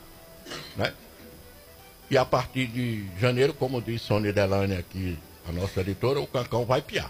né? 0.76 0.94
E 2.10 2.18
a 2.18 2.26
partir 2.26 2.68
de 2.68 3.08
janeiro, 3.18 3.54
como 3.54 3.82
diz 3.82 4.02
Sônia 4.02 4.34
Delane 4.34 4.76
aqui, 4.76 5.18
a 5.48 5.52
nossa 5.52 5.82
editora, 5.82 6.20
o 6.20 6.28
cancão 6.28 6.66
vai 6.66 6.82
piar. 6.82 7.10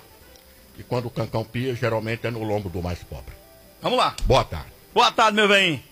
E 0.78 0.84
quando 0.84 1.08
o 1.08 1.10
cancão 1.10 1.44
pia, 1.44 1.76
geralmente 1.76 2.26
é 2.26 2.32
no 2.32 2.44
lombo 2.44 2.70
do 2.70 2.82
mais 2.82 3.04
pobre. 3.04 3.34
Vamos 3.82 3.98
lá. 3.98 4.16
Boa 4.26 4.46
tarde. 4.46 4.72
Boa 4.94 5.12
tarde, 5.12 5.36
meu 5.36 5.48
bem. 5.48 5.84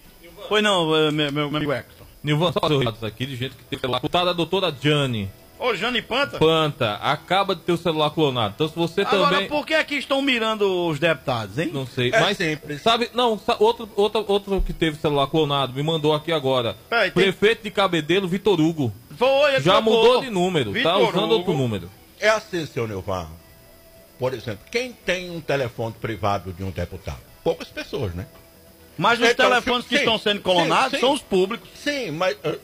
Pois 0.48 0.64
não, 0.64 0.96
eh, 0.96 1.12
meu, 1.12 1.32
meu, 1.32 1.50
meu 1.50 1.58
amigo 1.58 1.74
Hector. 1.74 1.99
Nilvan, 2.24 2.52
só 2.52 2.60
os 2.66 2.84
dados 2.86 3.04
aqui 3.04 3.26
de 3.26 3.36
gente 3.36 3.56
que 3.56 3.64
tem 3.64 3.80
celular. 3.80 4.02
Tá 4.02 4.26
da 4.26 4.34
doutora 4.34 4.74
Jane. 4.82 5.30
Ô, 5.58 5.76
Jane 5.76 6.02
Panta. 6.02 6.38
Panta, 6.38 6.94
acaba 6.96 7.54
de 7.54 7.62
ter 7.62 7.74
o 7.74 7.78
celular 7.78 8.10
clonado. 8.12 8.54
Então 8.56 8.70
se 8.70 8.76
você 8.76 9.02
Agora, 9.02 9.30
também. 9.36 9.48
por 9.50 9.66
que 9.66 9.74
aqui 9.74 9.96
estão 9.96 10.22
mirando 10.22 10.88
os 10.88 11.00
deputados, 11.00 11.58
hein? 11.58 11.70
Não 11.74 11.86
sei, 11.86 12.12
É 12.14 12.20
mas 12.22 12.38
simples. 12.38 12.82
sabe, 12.82 13.10
não, 13.14 13.40
outro, 13.60 13.90
outro, 13.96 14.24
outro 14.28 14.62
que 14.62 14.72
teve 14.72 14.98
celular 14.98 15.28
clonado 15.28 15.74
me 15.74 15.84
mandou 15.84 16.14
aqui 16.14 16.32
agora. 16.32 16.78
Peraí, 16.90 17.12
tem- 17.12 17.24
Prefeito 17.24 17.64
de 17.64 17.72
Cabedelo, 17.72 18.26
Vitor 18.28 18.60
Hugo. 18.60 18.94
Foi, 19.18 19.56
ele 19.56 19.62
Já 19.62 19.82
trocou. 19.82 19.94
mudou 20.02 20.22
de 20.22 20.30
número, 20.30 20.72
tá 20.72 20.78
Vitor 20.98 21.10
usando 21.10 21.24
Hugo. 21.26 21.34
outro 21.34 21.54
número. 21.54 21.90
É 22.22 22.30
assim, 22.30 22.66
seu 22.66 22.88
Nilvan. 22.88 23.28
Por 24.18 24.34
exemplo, 24.34 24.66
quem 24.72 24.92
tem 24.94 25.30
um 25.30 25.42
telefone 25.42 25.94
privado 26.00 26.54
de 26.54 26.64
um 26.64 26.70
deputado? 26.72 27.20
Poucas 27.44 27.68
pessoas, 27.68 28.14
né? 28.14 28.26
Mas 29.00 29.18
os 29.18 29.30
Então, 29.30 29.50
telefones 29.50 29.86
que 29.88 29.96
sim, 29.96 30.02
estão 30.02 30.20
sendo 30.20 30.42
clonados 30.42 30.92
sim, 30.92 30.98
sim. 30.98 31.02
são 31.02 31.14
os 31.14 31.22
públicos. 31.22 31.70
Sim, 31.74 32.12
mas. 32.12 32.36
uh, 32.44 32.60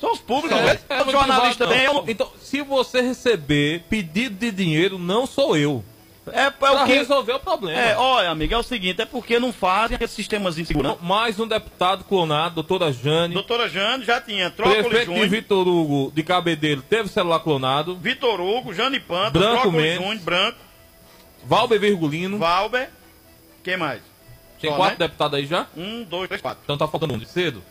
São 0.00 0.12
os 0.12 0.20
públicos. 0.20 0.56
É, 0.56 0.62
né? 0.62 0.78
é, 0.88 1.02
o 1.02 1.10
jornalista 1.10 1.66
não, 1.66 1.72
tem. 2.04 2.12
Então, 2.12 2.30
se 2.40 2.62
você 2.62 3.00
receber 3.00 3.82
pedido 3.90 4.36
de 4.36 4.52
dinheiro, 4.52 4.96
não 4.96 5.26
sou 5.26 5.56
eu. 5.56 5.84
É, 6.32 6.44
é 6.44 6.50
Pra 6.50 6.84
o 6.84 6.86
que 6.86 6.92
resolver 6.92 7.32
o 7.32 7.40
problema. 7.40 7.80
É, 7.80 7.96
olha, 7.96 8.30
amigo, 8.30 8.54
é 8.54 8.56
o 8.56 8.62
seguinte, 8.62 9.02
é 9.02 9.04
porque 9.04 9.40
não 9.40 9.52
fazem 9.52 9.96
aqueles 9.96 10.12
sistemas 10.12 10.54
de 10.54 10.64
segurança. 10.64 10.98
Mais 11.02 11.40
um 11.40 11.48
deputado 11.48 12.04
clonado, 12.04 12.54
doutora 12.54 12.92
Jane. 12.92 13.34
Doutora 13.34 13.68
Jane 13.68 14.04
já 14.04 14.20
tinha 14.20 14.50
Trócoli 14.50 14.84
Prefeito 14.84 15.08
de 15.08 15.14
Júnior, 15.16 15.28
Vitor 15.28 15.66
Hugo 15.66 16.12
de 16.14 16.22
Cabedelo 16.22 16.82
teve 16.82 17.08
celular 17.08 17.40
clonado. 17.40 17.96
Vitor 17.96 18.40
Hugo, 18.40 18.72
Jane 18.72 19.00
Panta, 19.00 19.30
Branco 19.30 19.62
Trócoli 19.62 19.82
Mendes. 19.82 20.00
Júnior, 20.00 20.22
Branco, 20.22 20.58
Valber 21.44 21.80
Virgulino. 21.80 22.38
Valber, 22.38 22.88
quem 23.64 23.76
mais? 23.76 24.09
Tem 24.60 24.70
Só, 24.70 24.76
quatro 24.76 24.98
né? 24.98 25.06
deputados 25.06 25.38
aí 25.38 25.46
já? 25.46 25.66
Um, 25.76 26.04
dois, 26.04 26.28
três, 26.28 26.40
quatro. 26.42 26.60
Então 26.64 26.76
tá 26.76 26.86
faltando 26.86 27.14
um 27.14 27.18
de 27.18 27.26
cedo. 27.26 27.62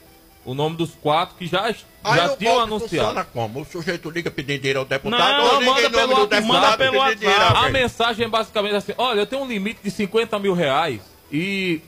O 0.45 0.53
nome 0.53 0.77
dos 0.77 0.91
quatro 0.95 1.35
que 1.35 1.45
já, 1.45 1.65
Aí 1.65 1.75
já 2.15 2.35
tinham 2.35 2.59
anunciado. 2.61 3.07
Funciona 3.07 3.25
como? 3.25 3.61
O 3.61 3.65
sujeito 3.65 4.09
liga 4.09 4.31
pedindo 4.31 4.59
dinheiro 4.59 4.79
ao 4.79 4.85
deputado, 4.85 5.21
Não, 5.43 5.55
ou 5.55 5.61
manda 5.61 5.89
pelo 5.89 6.13
WhatsApp, 6.13 6.29
deputado 6.29 6.47
manda 6.47 6.77
pelo 6.77 6.97
WhatsApp. 6.97 7.27
a 7.27 7.65
A 7.65 7.69
mensagem 7.69 8.25
é 8.25 8.29
basicamente 8.29 8.75
assim: 8.75 8.93
olha, 8.97 9.19
eu 9.19 9.25
tenho 9.27 9.43
um 9.43 9.47
limite 9.47 9.81
de 9.83 9.91
50 9.91 10.39
mil 10.39 10.53
reais 10.53 11.01
e 11.31 11.81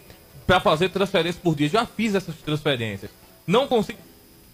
para 0.46 0.60
fazer 0.60 0.90
transferência 0.90 1.40
por 1.42 1.56
dia. 1.56 1.70
Já 1.70 1.86
fiz 1.86 2.14
essas 2.14 2.36
transferências. 2.36 3.10
Não 3.48 3.68
consigo. 3.68 3.98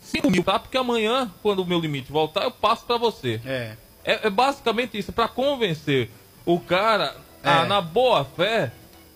5 0.01 0.29
mil, 0.29 0.43
tá? 0.43 0.57
Porque 0.57 0.77
amanhã, 0.77 1.29
quando 1.41 1.59
o 1.59 1.65
meu 1.65 1.79
limite 1.79 2.09
voltar, 2.11 2.43
eu 2.43 2.51
passo 2.51 2.85
para 2.85 2.97
você. 2.97 3.41
É. 3.45 3.73
É, 4.05 4.27
é 4.27 4.29
basicamente 4.29 4.97
isso, 4.97 5.11
para 5.11 5.27
convencer 5.27 6.09
o 6.45 6.59
cara 6.61 7.13
a, 7.43 7.63
É. 7.63 7.65
na 7.65 7.81
boa 7.81 8.23
fé, 8.23 8.71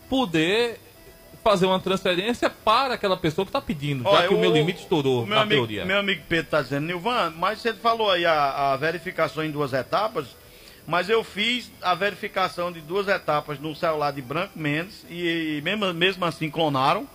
poder 0.10 0.80
fazer 1.44 1.66
uma 1.66 1.80
transferência 1.80 2.50
para 2.50 2.94
aquela 2.94 3.18
pessoa 3.18 3.46
que 3.46 3.50
está 3.50 3.62
pedindo, 3.62 4.04
já 4.04 4.10
Olha, 4.10 4.28
que 4.28 4.34
o 4.34 4.40
meu 4.40 4.52
limite 4.52 4.82
estourou 4.82 5.24
o 5.24 5.28
meu 5.28 5.36
na 5.36 5.42
amigo, 5.42 5.62
teoria. 5.62 5.86
Meu 5.86 6.00
amigo 6.00 6.24
Pedro 6.28 6.46
está 6.46 6.62
dizendo, 6.62 6.86
Nilvan, 6.86 7.34
mas 7.38 7.60
você 7.60 7.74
falou 7.74 8.12
aí 8.12 8.26
a, 8.26 8.74
a 8.74 8.78
verificação 8.78 9.44
em 9.44 9.52
duas 9.52 9.74
etapas, 9.74 10.28
mas 10.88 11.10
eu 11.10 11.24
fiz 11.24 11.72
a 11.82 11.96
verificação 11.96 12.72
de 12.72 12.82
duas 12.82 13.08
etapas 13.08 13.60
no 13.60 13.76
celular 13.76 14.12
de 14.12 14.22
Branco 14.22 14.58
Mendes 14.58 15.06
e, 15.10 15.62
mesmo, 15.64 15.94
mesmo 15.94 16.26
assim 16.26 16.50
clonaram. 16.50 17.08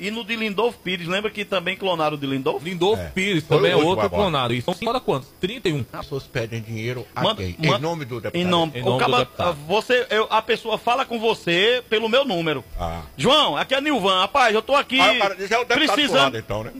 E 0.00 0.10
no 0.10 0.24
de 0.24 0.34
Lindolfo 0.34 0.78
Pires, 0.78 1.06
lembra 1.06 1.30
que 1.30 1.44
também 1.44 1.76
clonaram 1.76 2.16
o 2.16 2.18
de 2.18 2.26
Lindolfo? 2.26 2.64
Lindolfo 2.64 3.02
É. 3.02 3.10
Pires 3.10 3.44
Foi 3.44 3.58
também 3.58 3.72
é 3.72 3.76
outro 3.76 4.06
agora. 4.06 4.08
clonado. 4.22 4.54
E 4.54 4.62
são 4.62 4.74
agora 4.80 4.98
quantos? 4.98 5.28
31. 5.40 5.84
As 5.92 6.00
pessoas 6.06 6.22
pedem 6.24 6.62
dinheiro 6.62 7.06
a 7.14 7.22
Manda- 7.22 7.42
quem? 7.42 7.54
manda- 7.58 7.76
em 7.76 7.80
nome 7.80 8.04
do 8.06 8.14
deputado. 8.20 8.40
Em 8.40 8.44
nome, 8.44 8.72
Em 8.74 8.82
o 8.82 8.84
nome 8.86 9.04
do 9.04 9.16
deputado. 9.18 9.58
você, 9.66 10.06
eu- 10.10 10.26
a 10.30 10.40
pessoa 10.40 10.78
fala 10.78 11.04
com 11.04 11.18
você 11.20 11.84
pelo 11.90 12.08
meu 12.08 12.24
número. 12.24 12.64
Ah. 12.78 13.02
João, 13.16 13.56
aqui 13.56 13.74
é 13.74 13.80
Nilvan. 13.80 14.20
Rapaz, 14.20 14.54
eu 14.54 14.62
tô 14.62 14.74
aqui. 14.74 14.98
Ah, 14.98 15.18
cara, 15.18 15.34
esse 15.38 15.52
é 15.52 15.58
o 15.58 15.64
deputado 15.64 16.00
fulano, 16.06 16.38
então, 16.38 16.64
né? 16.64 16.72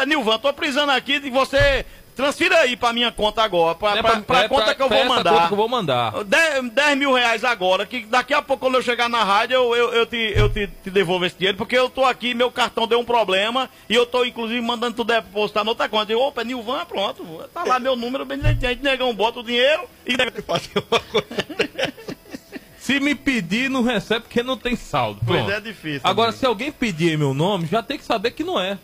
É, 0.00 0.06
Nilvan, 0.06 0.38
tô 0.38 0.52
precisando 0.52 0.90
aqui 0.90 1.18
de 1.18 1.30
você. 1.30 1.86
Transfira 2.18 2.58
aí 2.58 2.76
pra 2.76 2.92
minha 2.92 3.12
conta 3.12 3.44
agora. 3.44 3.76
Pra, 3.76 3.96
É 3.96 4.02
pra, 4.02 4.10
pra- 4.10 4.20
pra 4.22 4.40
é 4.42 4.48
conta 4.48 4.74
que 4.74 4.82
eu 4.82 4.88
vou 4.88 5.04
mandar. 5.04 5.32
conta 5.32 5.46
que 5.46 5.52
eu 5.52 5.56
vou 5.56 5.68
mandar. 5.68 6.24
10, 6.24 6.70
10 6.72 6.98
mil 6.98 7.12
reais 7.12 7.44
agora, 7.44 7.86
que 7.86 8.04
daqui 8.06 8.34
a 8.34 8.42
pouco 8.42 8.66
quando 8.66 8.74
eu 8.74 8.82
chegar 8.82 9.08
na 9.08 9.22
rádio 9.22 9.54
eu, 9.54 9.76
eu, 9.76 9.92
eu, 9.92 10.04
te, 10.06 10.32
eu 10.34 10.48
te, 10.52 10.66
te 10.82 10.90
devolvo 10.90 11.24
esse 11.24 11.36
dinheiro, 11.38 11.56
porque 11.56 11.78
eu 11.78 11.88
tô 11.88 12.04
aqui, 12.04 12.34
meu 12.34 12.50
cartão 12.50 12.88
deu 12.88 12.98
um 12.98 13.04
problema 13.04 13.70
e 13.88 13.94
eu 13.94 14.04
tô 14.04 14.24
inclusive 14.24 14.60
mandando 14.60 14.96
tu 14.96 15.04
depositar 15.04 15.62
na 15.64 15.70
outra 15.70 15.88
conta. 15.88 16.10
Eu, 16.12 16.20
opa, 16.20 16.42
Nilvan, 16.42 16.84
pronto, 16.86 17.24
tá 17.54 17.62
lá 17.62 17.78
meu 17.78 17.94
número, 17.94 18.24
bem 18.24 18.36
direitinho, 18.38 18.82
negão, 18.82 19.14
bota 19.14 19.38
o 19.38 19.44
dinheiro 19.44 19.84
e 20.04 20.16
Se 22.80 22.98
me 23.00 23.14
pedir, 23.14 23.68
não 23.68 23.82
recebe 23.82 24.22
porque 24.22 24.42
não 24.42 24.56
tem 24.56 24.74
saldo. 24.74 25.20
Pois 25.24 25.40
Pronto. 25.40 25.52
é, 25.52 25.60
difícil, 25.60 26.00
Agora, 26.02 26.30
amigo. 26.30 26.40
se 26.40 26.46
alguém 26.46 26.72
pedir 26.72 27.18
meu 27.18 27.34
nome, 27.34 27.66
já 27.66 27.82
tem 27.82 27.98
que 27.98 28.04
saber 28.04 28.30
que 28.30 28.42
não 28.42 28.58
é. 28.58 28.78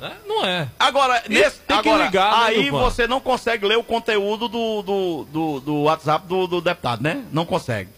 Né? 0.00 0.16
Não 0.26 0.44
é. 0.44 0.68
Agora, 0.78 1.22
nesse, 1.28 1.60
tem 1.60 1.80
que 1.80 1.88
agora 1.88 2.04
ligar, 2.04 2.30
né, 2.30 2.44
aí 2.46 2.62
Nilvan? 2.62 2.80
você 2.80 3.06
não 3.06 3.20
consegue 3.20 3.66
ler 3.66 3.76
o 3.76 3.82
conteúdo 3.82 4.48
do, 4.48 4.82
do, 4.82 5.24
do, 5.30 5.60
do 5.60 5.82
WhatsApp 5.82 6.26
do, 6.26 6.46
do 6.46 6.60
deputado, 6.60 7.02
né? 7.02 7.24
Não 7.32 7.44
consegue. 7.44 7.90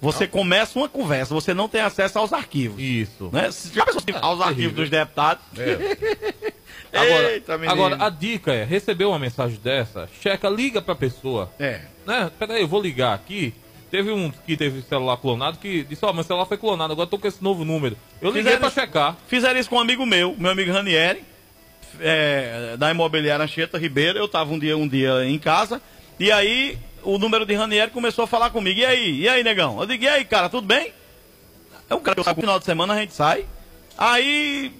Você 0.00 0.26
começa 0.26 0.78
uma 0.78 0.88
conversa, 0.88 1.34
você 1.34 1.52
não 1.52 1.68
tem 1.68 1.82
acesso 1.82 2.18
aos 2.18 2.32
arquivos. 2.32 2.80
Isso. 2.80 3.28
Né? 3.32 3.50
Já 3.72 3.84
pensou 3.84 4.02
aos 4.22 4.40
arquivos 4.42 4.74
dos 4.74 4.88
deputados. 4.88 5.44
Agora, 6.92 7.32
Eita, 7.32 7.54
agora, 7.70 8.04
a 8.04 8.10
dica 8.10 8.52
é, 8.52 8.64
recebeu 8.64 9.10
uma 9.10 9.18
mensagem 9.18 9.56
dessa, 9.62 10.08
checa, 10.20 10.48
liga 10.48 10.82
pra 10.82 10.94
pessoa. 10.96 11.48
É. 11.56 11.82
Né? 12.04 12.30
Peraí, 12.36 12.62
eu 12.62 12.66
vou 12.66 12.82
ligar 12.82 13.14
aqui. 13.14 13.54
Teve 13.90 14.10
um 14.10 14.30
que 14.30 14.56
teve 14.56 14.82
celular 14.82 15.16
clonado 15.16 15.58
que 15.58 15.84
disse, 15.84 16.04
ó, 16.04 16.12
meu 16.12 16.24
celular 16.24 16.46
foi 16.46 16.56
clonado, 16.56 16.92
agora 16.92 17.08
tô 17.08 17.16
com 17.16 17.28
esse 17.28 17.42
novo 17.42 17.64
número. 17.64 17.96
Eu 18.20 18.28
liguei 18.30 18.42
Fizeram 18.42 18.60
pra 18.60 18.70
checar. 18.70 19.16
Fizeram 19.28 19.60
isso 19.60 19.68
com 19.68 19.76
um 19.76 19.80
amigo 19.80 20.04
meu, 20.04 20.34
meu 20.36 20.50
amigo 20.50 20.72
Ranieri, 20.72 21.24
é, 22.00 22.76
da 22.78 22.90
imobiliária 22.90 23.44
Anchieta 23.44 23.78
Ribeiro. 23.78 24.18
Eu 24.18 24.28
tava 24.28 24.52
um 24.52 24.58
dia, 24.58 24.76
um 24.76 24.86
dia 24.86 25.24
em 25.24 25.38
casa, 25.38 25.80
e 26.18 26.30
aí 26.30 26.78
o 27.02 27.18
número 27.18 27.46
de 27.46 27.54
Ranieri 27.54 27.90
começou 27.90 28.24
a 28.24 28.28
falar 28.28 28.50
comigo. 28.50 28.78
E 28.78 28.84
aí? 28.84 29.20
E 29.22 29.28
aí, 29.28 29.42
negão? 29.42 29.80
Eu 29.80 29.86
digo, 29.86 30.04
e 30.04 30.08
aí, 30.08 30.24
cara, 30.24 30.48
tudo 30.48 30.66
bem? 30.66 30.92
É 31.88 31.94
um 31.94 32.00
cara 32.00 32.14
que 32.22 32.28
eu 32.28 32.34
final 32.34 32.58
de 32.58 32.64
semana, 32.64 32.94
a 32.94 32.98
gente 33.00 33.14
sai. 33.14 33.44
Aí, 33.98 34.72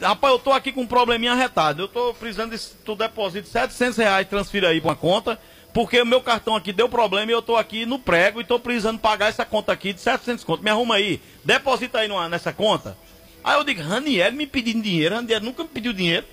rapaz, 0.00 0.32
eu 0.32 0.38
tô 0.38 0.52
aqui 0.52 0.72
com 0.72 0.80
um 0.82 0.86
probleminha 0.86 1.32
arretado. 1.32 1.82
Eu 1.82 1.88
tô 1.88 2.12
precisando 2.14 2.56
de 2.56 2.62
tu 2.84 2.94
deposita 2.96 3.46
700 3.48 3.96
reais, 3.98 4.26
transfira 4.28 4.68
aí 4.68 4.80
pra 4.80 4.90
uma 4.90 4.96
conta. 4.96 5.38
Porque 5.72 6.00
o 6.00 6.06
meu 6.06 6.20
cartão 6.20 6.56
aqui 6.56 6.72
deu 6.72 6.88
problema 6.88 7.30
e 7.30 7.34
eu 7.34 7.42
tô 7.42 7.54
aqui 7.54 7.84
no 7.86 7.98
prego 7.98 8.40
e 8.40 8.44
tô 8.44 8.58
precisando 8.58 8.98
pagar 8.98 9.28
essa 9.28 9.44
conta 9.44 9.70
aqui 9.70 9.92
de 9.92 10.00
700 10.00 10.42
conto. 10.42 10.62
Me 10.64 10.70
arruma 10.70 10.96
aí. 10.96 11.20
Deposita 11.44 11.98
aí 11.98 12.08
numa- 12.08 12.28
nessa 12.28 12.52
conta. 12.52 12.96
Aí 13.44 13.54
eu 13.56 13.62
digo, 13.62 13.82
Raniel 13.82 14.32
me 14.32 14.46
pedindo 14.46 14.82
dinheiro. 14.82 15.14
Raniel 15.14 15.40
nunca 15.40 15.62
me 15.62 15.68
pediu 15.68 15.92
dinheiro. 15.92 16.26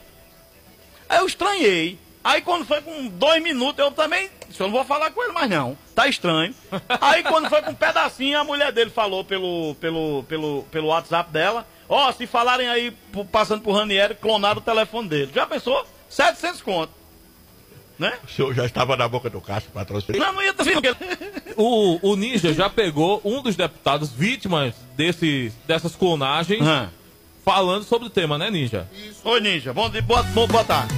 Aí 1.09 1.19
eu 1.19 1.25
estranhei. 1.25 1.99
Aí 2.23 2.41
quando 2.41 2.65
foi 2.65 2.81
com 2.81 3.07
dois 3.07 3.41
minutos, 3.43 3.77
eu 3.77 3.91
também. 3.91 4.29
disse, 4.47 4.59
Eu 4.59 4.67
não 4.67 4.73
vou 4.73 4.83
falar 4.83 5.11
com 5.11 5.23
ele 5.23 5.31
mais 5.33 5.49
não. 5.49 5.77
Tá 5.93 6.07
estranho. 6.07 6.53
Aí 6.99 7.21
quando 7.23 7.47
foi 7.49 7.61
com 7.61 7.71
um 7.71 7.75
pedacinho, 7.75 8.39
a 8.39 8.43
mulher 8.43 8.71
dele 8.71 8.89
falou 8.89 9.23
pelo, 9.23 9.75
pelo, 9.75 10.23
pelo, 10.23 10.63
pelo 10.71 10.87
WhatsApp 10.87 11.31
dela. 11.31 11.67
Ó, 11.87 12.11
se 12.11 12.25
falarem 12.25 12.67
aí, 12.67 12.91
passando 13.31 13.61
por 13.61 13.73
Ranieri, 13.73 14.15
clonaram 14.15 14.57
o 14.57 14.63
telefone 14.63 15.07
dele. 15.07 15.31
Já 15.33 15.45
pensou? 15.45 15.85
700 16.09 16.61
conto. 16.63 16.91
Né? 17.97 18.17
O 18.23 18.27
senhor 18.27 18.53
já 18.55 18.65
estava 18.65 18.97
na 18.97 19.07
boca 19.07 19.29
do 19.29 19.39
caixa 19.39 19.67
para 19.71 19.85
transferir? 19.85 20.19
Não, 20.19 20.33
não 20.33 20.41
ia 20.41 20.51
ter 20.53 20.73
porque... 20.73 20.95
O, 21.55 21.99
o 22.11 22.15
Ninja 22.15 22.51
já 22.53 22.69
pegou 22.69 23.21
um 23.23 23.41
dos 23.41 23.55
deputados 23.55 24.11
vítimas 24.11 24.73
desse, 24.97 25.53
dessas 25.67 25.95
clonagens 25.95 26.67
Ah. 26.67 26.89
Falando 27.45 27.83
sobre 27.83 28.07
o 28.07 28.09
tema, 28.09 28.39
né, 28.39 28.49
Ninja? 28.49 28.89
Oi, 29.23 29.39
Ninja. 29.39 29.71
Bom, 29.71 29.87
dia, 29.87 30.01
boa, 30.01 30.23
boa, 30.23 30.47
boa 30.47 30.63
tarde. 30.63 30.95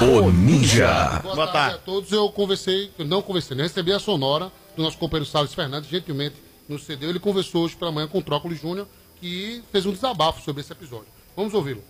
O 0.00 0.30
Ninja. 0.30 1.20
Boa, 1.22 1.34
Boa 1.34 1.46
tarde, 1.46 1.52
tarde. 1.52 1.74
a 1.74 1.78
todos. 1.78 2.12
Eu 2.12 2.30
conversei, 2.30 2.92
eu 2.96 3.04
não 3.04 3.20
conversei, 3.20 3.56
né? 3.56 3.64
Recebi 3.64 3.92
a 3.92 3.98
sonora 3.98 4.52
do 4.76 4.82
nosso 4.82 4.96
companheiro 4.96 5.28
Salles 5.28 5.52
Fernandes, 5.52 5.90
gentilmente 5.90 6.36
nos 6.68 6.84
cedeu. 6.84 7.10
Ele 7.10 7.18
conversou 7.18 7.64
hoje 7.64 7.74
pela 7.74 7.90
manhã 7.90 8.06
com 8.06 8.18
o 8.18 8.22
Trócoli 8.22 8.54
Júnior, 8.54 8.86
que 9.20 9.62
fez 9.72 9.84
um 9.86 9.92
desabafo 9.92 10.40
sobre 10.42 10.60
esse 10.60 10.70
episódio. 10.70 11.08
Vamos 11.34 11.52
ouvi-lo. 11.52 11.82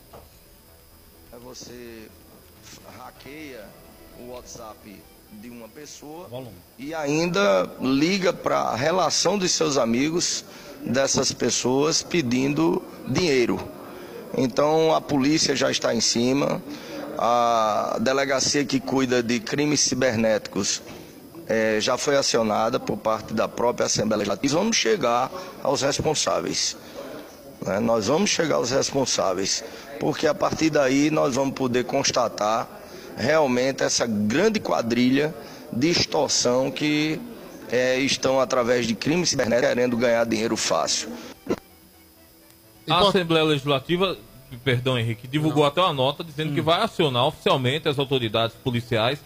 É 1.32 1.36
você 1.36 2.08
hackeia 2.98 3.64
o 4.20 4.30
WhatsApp 4.30 5.02
de 5.32 5.50
uma 5.50 5.68
pessoa 5.68 6.28
e 6.78 6.94
ainda 6.94 7.68
liga 7.80 8.32
para 8.32 8.58
a 8.60 8.76
relação 8.76 9.36
dos 9.36 9.50
seus 9.50 9.76
amigos 9.76 10.44
dessas 10.84 11.32
pessoas 11.32 12.02
pedindo 12.02 12.82
dinheiro. 13.06 13.58
Então 14.36 14.94
a 14.94 15.00
polícia 15.00 15.54
já 15.56 15.70
está 15.70 15.94
em 15.94 16.00
cima, 16.00 16.62
a 17.18 17.96
delegacia 18.00 18.64
que 18.64 18.78
cuida 18.78 19.22
de 19.22 19.40
crimes 19.40 19.80
cibernéticos 19.80 20.82
eh, 21.48 21.78
já 21.80 21.96
foi 21.96 22.16
acionada 22.16 22.78
por 22.78 22.96
parte 22.96 23.32
da 23.32 23.48
própria 23.48 23.86
Assembleia 23.86 24.18
Legislativa. 24.18 24.58
Vamos 24.58 24.76
chegar 24.76 25.30
aos 25.62 25.82
responsáveis. 25.82 26.76
né? 27.64 27.78
Nós 27.80 28.08
vamos 28.08 28.30
chegar 28.30 28.56
aos 28.56 28.70
responsáveis, 28.70 29.64
porque 29.98 30.26
a 30.26 30.34
partir 30.34 30.70
daí 30.70 31.10
nós 31.10 31.34
vamos 31.34 31.54
poder 31.54 31.84
constatar 31.84 32.68
realmente 33.16 33.82
essa 33.82 34.06
grande 34.06 34.60
quadrilha 34.60 35.34
de 35.72 35.88
extorsão 35.90 36.70
que 36.70 37.18
eh, 37.70 37.98
estão 38.00 38.40
através 38.40 38.86
de 38.86 38.94
crimes 38.94 39.28
cibernéticos 39.30 39.68
querendo 39.70 39.96
ganhar 39.96 40.24
dinheiro 40.24 40.56
fácil. 40.56 41.10
A 42.88 43.00
Assembleia 43.00 43.44
Legislativa, 43.44 44.16
perdão, 44.64 44.98
Henrique, 44.98 45.26
divulgou 45.26 45.64
até 45.64 45.80
uma 45.80 45.92
nota 45.92 46.22
dizendo 46.22 46.52
Hum. 46.52 46.54
que 46.54 46.60
vai 46.60 46.80
acionar 46.82 47.26
oficialmente 47.26 47.88
as 47.88 47.98
autoridades 47.98 48.56
policiais 48.56 49.18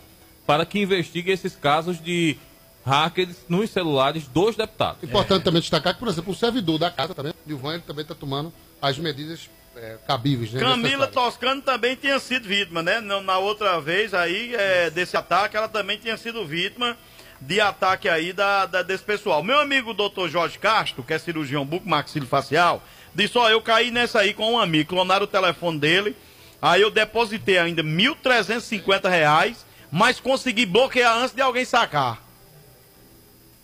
para 0.47 0.65
que 0.65 0.81
investiguem 0.81 1.35
esses 1.35 1.55
casos 1.55 2.03
de 2.03 2.37
hackers 2.85 3.37
nos 3.49 3.71
celulares 3.71 4.27
dos 4.29 4.57
deputados. 4.57 5.03
Importante 5.03 5.45
também 5.45 5.61
destacar 5.61 5.93
que, 5.93 6.01
por 6.01 6.09
exemplo, 6.09 6.33
o 6.33 6.37
servidor 6.37 6.79
da 6.79 6.91
casa 6.91 7.15
também, 7.15 7.35
Nilvan, 7.47 7.75
ele 7.75 7.83
também 7.87 8.03
está 8.03 8.15
tomando 8.15 8.51
as 8.81 8.99
medidas 8.99 9.51
é, 9.77 9.99
cabíveis. 10.07 10.53
Né, 10.53 10.61
Camila. 10.61 11.07
Toscano 11.07 11.61
também 11.61 11.95
tinha 11.95 12.19
sido 12.19 12.49
vítima, 12.49 12.83
né? 12.83 13.01
Na 13.01 13.21
na 13.21 13.39
outra 13.39 13.79
vez 13.81 14.15
aí, 14.15 14.55
é, 14.55 14.91
desse 14.91 15.17
ataque, 15.17 15.57
ela 15.57 15.69
também 15.69 15.99
tinha 15.99 16.17
sido 16.17 16.45
vítima 16.47 16.97
de 17.41 17.61
ataque 17.61 18.09
aí 18.09 18.33
da, 18.33 18.67
da- 18.67 18.83
desse 18.83 19.03
pessoal. 19.05 19.43
Meu 19.43 19.59
amigo 19.61 19.95
doutor 19.95 20.29
Jorge 20.29 20.59
Castro, 20.59 21.03
que 21.03 21.13
é 21.13 21.19
cirurgião 21.19 21.65
bucomaxilofacial, 21.65 22.83
disse, 23.15 23.37
ó, 23.39 23.49
eu 23.49 23.61
caí 23.63 23.91
nessa 23.91 24.21
aí 24.21 24.35
com 24.35 24.53
um 24.53 24.59
amigo, 24.59 24.91
clonaram 24.91 25.25
o 25.25 25.29
telefone 25.29 25.79
dele, 25.79 26.17
aí 26.61 26.83
eu 26.83 26.91
depositei 26.91 27.59
ainda 27.59 27.83
1.350 27.83 29.09
reais, 29.09 29.65
mas 29.91 30.21
consegui 30.21 30.67
bloquear 30.67 31.17
antes 31.17 31.35
de 31.35 31.41
alguém 31.43 31.65
sacar. 31.65 32.23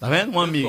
Tá 0.01 0.09
vendo? 0.09 0.33
Um 0.33 0.41
amigo. 0.41 0.69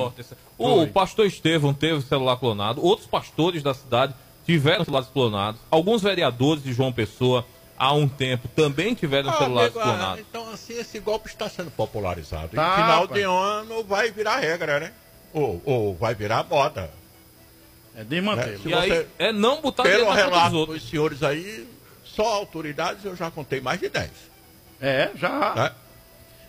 O 0.58 0.88
pastor 0.88 1.26
Estevão 1.26 1.74
teve 1.74 2.02
celular 2.02 2.38
clonado, 2.38 2.84
outros 2.84 3.08
pastores 3.08 3.62
da 3.62 3.74
cidade 3.74 4.14
tiveram 4.46 4.84
celulares 4.86 5.10
clonados, 5.10 5.60
alguns 5.70 6.02
vereadores 6.02 6.64
de 6.64 6.74
João 6.74 6.92
Pessoa 6.92 7.46
há 7.78 7.94
um 7.94 8.08
tempo 8.08 8.48
também 8.50 8.94
tiveram 8.94 9.30
Ah, 9.30 9.38
celulares 9.38 9.76
amigo, 9.76 9.80
ah, 9.80 9.84
clonados. 9.98 10.20
Então, 10.30 10.52
assim, 10.52 10.80
esse 10.80 11.00
golpe 11.00 11.30
está 11.30 11.48
sendo 11.50 11.72
popularizado. 11.72 12.50
Tá, 12.56 12.72
e 12.74 12.82
final 12.82 13.08
pai. 13.08 13.18
de 13.20 13.24
ano 13.24 13.84
vai 13.84 14.12
virar 14.12 14.38
regra, 14.38 14.80
né? 14.80 14.92
Ou, 15.34 15.62
ou 15.66 15.96
vai 15.96 16.16
virar 16.16 16.44
moda. 16.44 16.90
É 17.96 18.04
de 18.04 18.22
manter. 18.22 18.60
Se 18.60 18.70
E 18.70 18.74
aí, 18.74 18.90
você- 18.90 19.08
é 19.20 19.32
não 19.32 19.62
botar 19.62 19.84
Pelo 19.84 20.06
dos 20.06 20.16
relato 20.16 20.56
outros. 20.56 20.82
dos 20.82 20.90
senhores 20.90 21.24
aí, 21.24 21.68
só 22.04 22.28
autoridades 22.28 23.04
eu 23.06 23.16
já 23.16 23.30
contei 23.32 23.60
mais 23.60 23.80
de 23.80 23.90
10. 23.90 24.10
É, 24.80 25.10
já. 25.16 25.54
Né? 25.56 25.72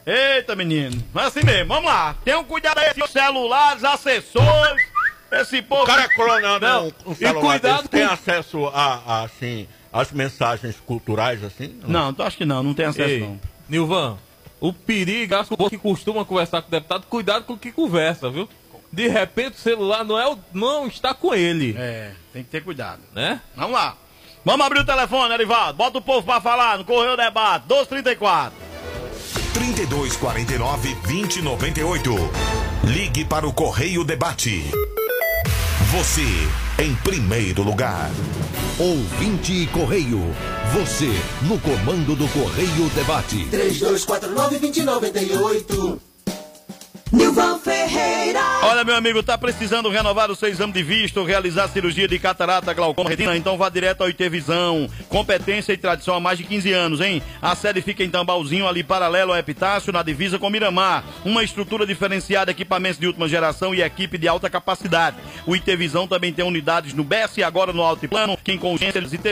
Eita, 0.07 0.55
menino. 0.57 1.03
Mas 1.13 1.27
assim 1.27 1.45
mesmo, 1.45 1.69
vamos 1.69 1.85
lá. 1.91 2.15
Tenham 2.25 2.43
cuidado 2.45 2.79
aí 2.79 2.95
com 2.95 3.05
os 3.05 3.11
celulares, 3.11 3.85
acessórios. 3.85 4.83
Esse 5.31 5.61
povo. 5.61 5.83
O 5.83 5.87
cara 5.87 6.09
clonando 6.09 6.67
Não. 6.67 6.87
um, 6.87 6.93
um 7.11 7.13
e 7.13 7.17
celular 7.17 7.41
cuidado 7.51 7.77
desse, 7.79 7.89
tem 7.91 8.07
com. 8.07 8.13
acesso 8.15 8.67
a, 8.69 8.95
a, 9.07 9.23
assim, 9.25 9.69
às 9.93 10.13
mensagens 10.13 10.77
culturais, 10.87 11.43
assim? 11.43 11.79
Não, 11.87 12.13
tu 12.13 12.23
acho 12.23 12.37
que 12.37 12.45
não, 12.45 12.63
não 12.63 12.75
tem 12.75 12.87
acesso 12.87 13.09
Ei, 13.09 13.21
não. 13.21 13.41
Nilvan, 13.69 14.17
o 14.61 14.73
perigo, 14.73 15.35
acho 15.35 15.49
que 15.49 15.55
o 15.55 15.57
povo 15.57 15.71
que 15.71 15.79
costuma 15.79 16.25
conversar 16.25 16.63
com 16.63 16.69
o 16.69 16.71
deputado, 16.71 17.07
cuidado 17.07 17.45
com 17.45 17.55
o 17.55 17.59
que 17.59 17.73
conversa, 17.73 18.31
viu? 18.31 18.49
De 18.91 19.07
repente 19.07 19.57
o 19.57 19.61
celular 19.61 20.05
não, 20.05 20.19
é 20.19 20.27
o, 20.29 20.39
não 20.53 20.87
está 20.87 21.13
com 21.13 21.35
ele. 21.35 21.75
É, 21.79 22.13
tem 22.33 22.43
que 22.43 22.51
ter 22.51 22.65
cuidado. 22.65 23.03
Né? 23.15 23.41
Vamos 23.55 23.73
lá. 23.73 23.97
Vamos 24.45 24.65
abrir 24.65 24.81
o 24.81 24.85
telefone, 24.85 25.35
Arivaldo. 25.35 25.77
Bota 25.77 25.99
o 25.99 26.03
povo 26.03 26.25
pra 26.25 26.41
falar 26.41 26.79
no 26.79 26.85
Correio 26.85 27.17
Debate. 27.17 27.67
1234. 27.67 28.59
3249 29.53 30.95
2098. 30.95 32.15
Ligue 32.85 33.25
para 33.25 33.47
o 33.47 33.53
Correio 33.53 34.05
Debate. 34.05 34.65
Você 35.93 36.23
em 36.83 36.95
primeiro 36.97 37.63
lugar. 37.63 38.11
Ouvinte 38.81 39.67
Correio. 39.73 40.21
Você 40.73 41.11
no 41.49 41.59
comando 41.59 42.15
do 42.15 42.29
Correio 42.29 42.89
Debate. 42.95 43.49
3249-2098. 43.51 46.08
Nilvan 47.11 47.59
Ferreira. 47.59 48.41
Olha, 48.63 48.85
meu 48.85 48.95
amigo, 48.95 49.23
tá 49.23 49.39
precisando 49.39 49.89
renovar 49.89 50.31
o 50.31 50.37
seu 50.37 50.49
exame 50.49 50.75
de 50.75 50.83
vista 50.83 51.19
ou 51.19 51.25
realizar 51.25 51.67
cirurgia 51.69 52.07
de 52.07 52.19
catarata, 52.19 52.75
glaucoma, 52.75 53.09
retina? 53.09 53.35
Então 53.35 53.57
vá 53.57 53.71
direto 53.71 54.03
ao 54.03 54.09
IT. 54.09 54.29
Competência 55.09 55.73
e 55.73 55.77
tradição 55.79 56.15
há 56.15 56.21
mais 56.21 56.37
de 56.37 56.45
15 56.45 56.73
anos, 56.73 57.01
hein? 57.01 57.23
A 57.41 57.57
sede 57.57 57.81
fica 57.81 58.05
em 58.05 58.11
Tambalzinho, 58.11 58.69
ali 58.69 58.83
paralelo 58.83 59.33
ao 59.33 59.39
Epitácio, 59.39 59.91
na 59.91 60.03
divisa 60.03 60.39
com 60.39 60.51
Miramar. 60.51 61.03
Uma 61.25 61.43
estrutura 61.43 61.87
diferenciada, 61.87 62.51
equipamentos 62.51 62.99
de 62.99 63.07
última 63.07 63.27
geração 63.27 63.75
e 63.75 63.81
equipe 63.81 64.19
de 64.19 64.29
alta 64.29 64.51
capacidade. 64.51 65.17
O 65.47 65.55
IT 65.55 65.71
também 66.11 66.33
tem 66.33 66.45
unidades 66.45 66.93
no 66.93 67.05
BS 67.05 67.39
e 67.39 67.43
agora 67.43 67.73
no 67.73 67.83
Altiplano. 67.83 68.37
Quem 68.45 68.59
com 68.59 68.73
urgência 68.73 68.99
eles 68.99 69.15
IT 69.15 69.29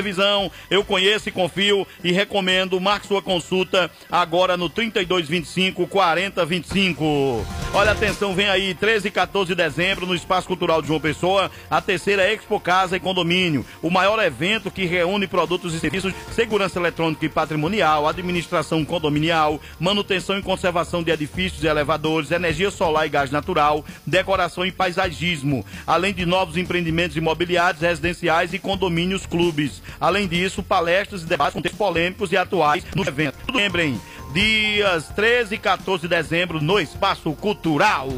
eu 0.70 0.82
conheço 0.82 1.28
e 1.28 1.32
confio 1.32 1.86
e 2.02 2.10
recomendo. 2.10 2.80
Marque 2.80 3.06
sua 3.06 3.20
consulta 3.20 3.90
agora 4.10 4.56
no 4.56 4.70
3225 4.70 5.86
4025. 5.86 7.65
Olha, 7.74 7.92
atenção, 7.92 8.34
vem 8.34 8.48
aí, 8.48 8.74
13 8.74 9.08
e 9.08 9.10
14 9.10 9.48
de 9.48 9.54
dezembro, 9.54 10.06
no 10.06 10.14
Espaço 10.14 10.46
Cultural 10.46 10.80
de 10.80 10.88
João 10.88 10.98
Pessoa, 10.98 11.50
a 11.70 11.78
terceira 11.80 12.32
Expo 12.32 12.58
Casa 12.58 12.96
e 12.96 13.00
Condomínio. 13.00 13.66
O 13.82 13.90
maior 13.90 14.18
evento 14.24 14.70
que 14.70 14.86
reúne 14.86 15.26
produtos 15.26 15.74
e 15.74 15.78
serviços 15.78 16.14
de 16.14 16.34
segurança 16.34 16.78
eletrônica 16.78 17.26
e 17.26 17.28
patrimonial, 17.28 18.08
administração 18.08 18.82
condominial, 18.82 19.60
manutenção 19.78 20.38
e 20.38 20.42
conservação 20.42 21.02
de 21.02 21.10
edifícios 21.10 21.62
e 21.62 21.66
elevadores, 21.66 22.30
energia 22.30 22.70
solar 22.70 23.06
e 23.06 23.10
gás 23.10 23.30
natural, 23.30 23.84
decoração 24.06 24.64
e 24.64 24.72
paisagismo, 24.72 25.64
além 25.86 26.14
de 26.14 26.24
novos 26.24 26.56
empreendimentos 26.56 27.16
imobiliários, 27.16 27.82
residenciais 27.82 28.54
e 28.54 28.58
condomínios 28.58 29.26
clubes. 29.26 29.82
Além 30.00 30.26
disso, 30.26 30.62
palestras 30.62 31.22
e 31.22 31.26
debates 31.26 31.52
com 31.52 31.60
temas 31.60 31.76
polêmicos 31.76 32.32
e 32.32 32.38
atuais 32.38 32.84
no 32.94 33.02
evento. 33.06 33.36
Lembrem, 33.52 34.00
dias 34.32 35.08
13 35.14 35.54
e 35.54 35.58
14 35.58 36.02
de 36.02 36.08
dezembro 36.08 36.60
no 36.60 36.78
Espaço 36.78 37.32
Cultural. 37.32 38.08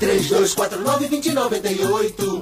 3249-2098. 0.00 2.40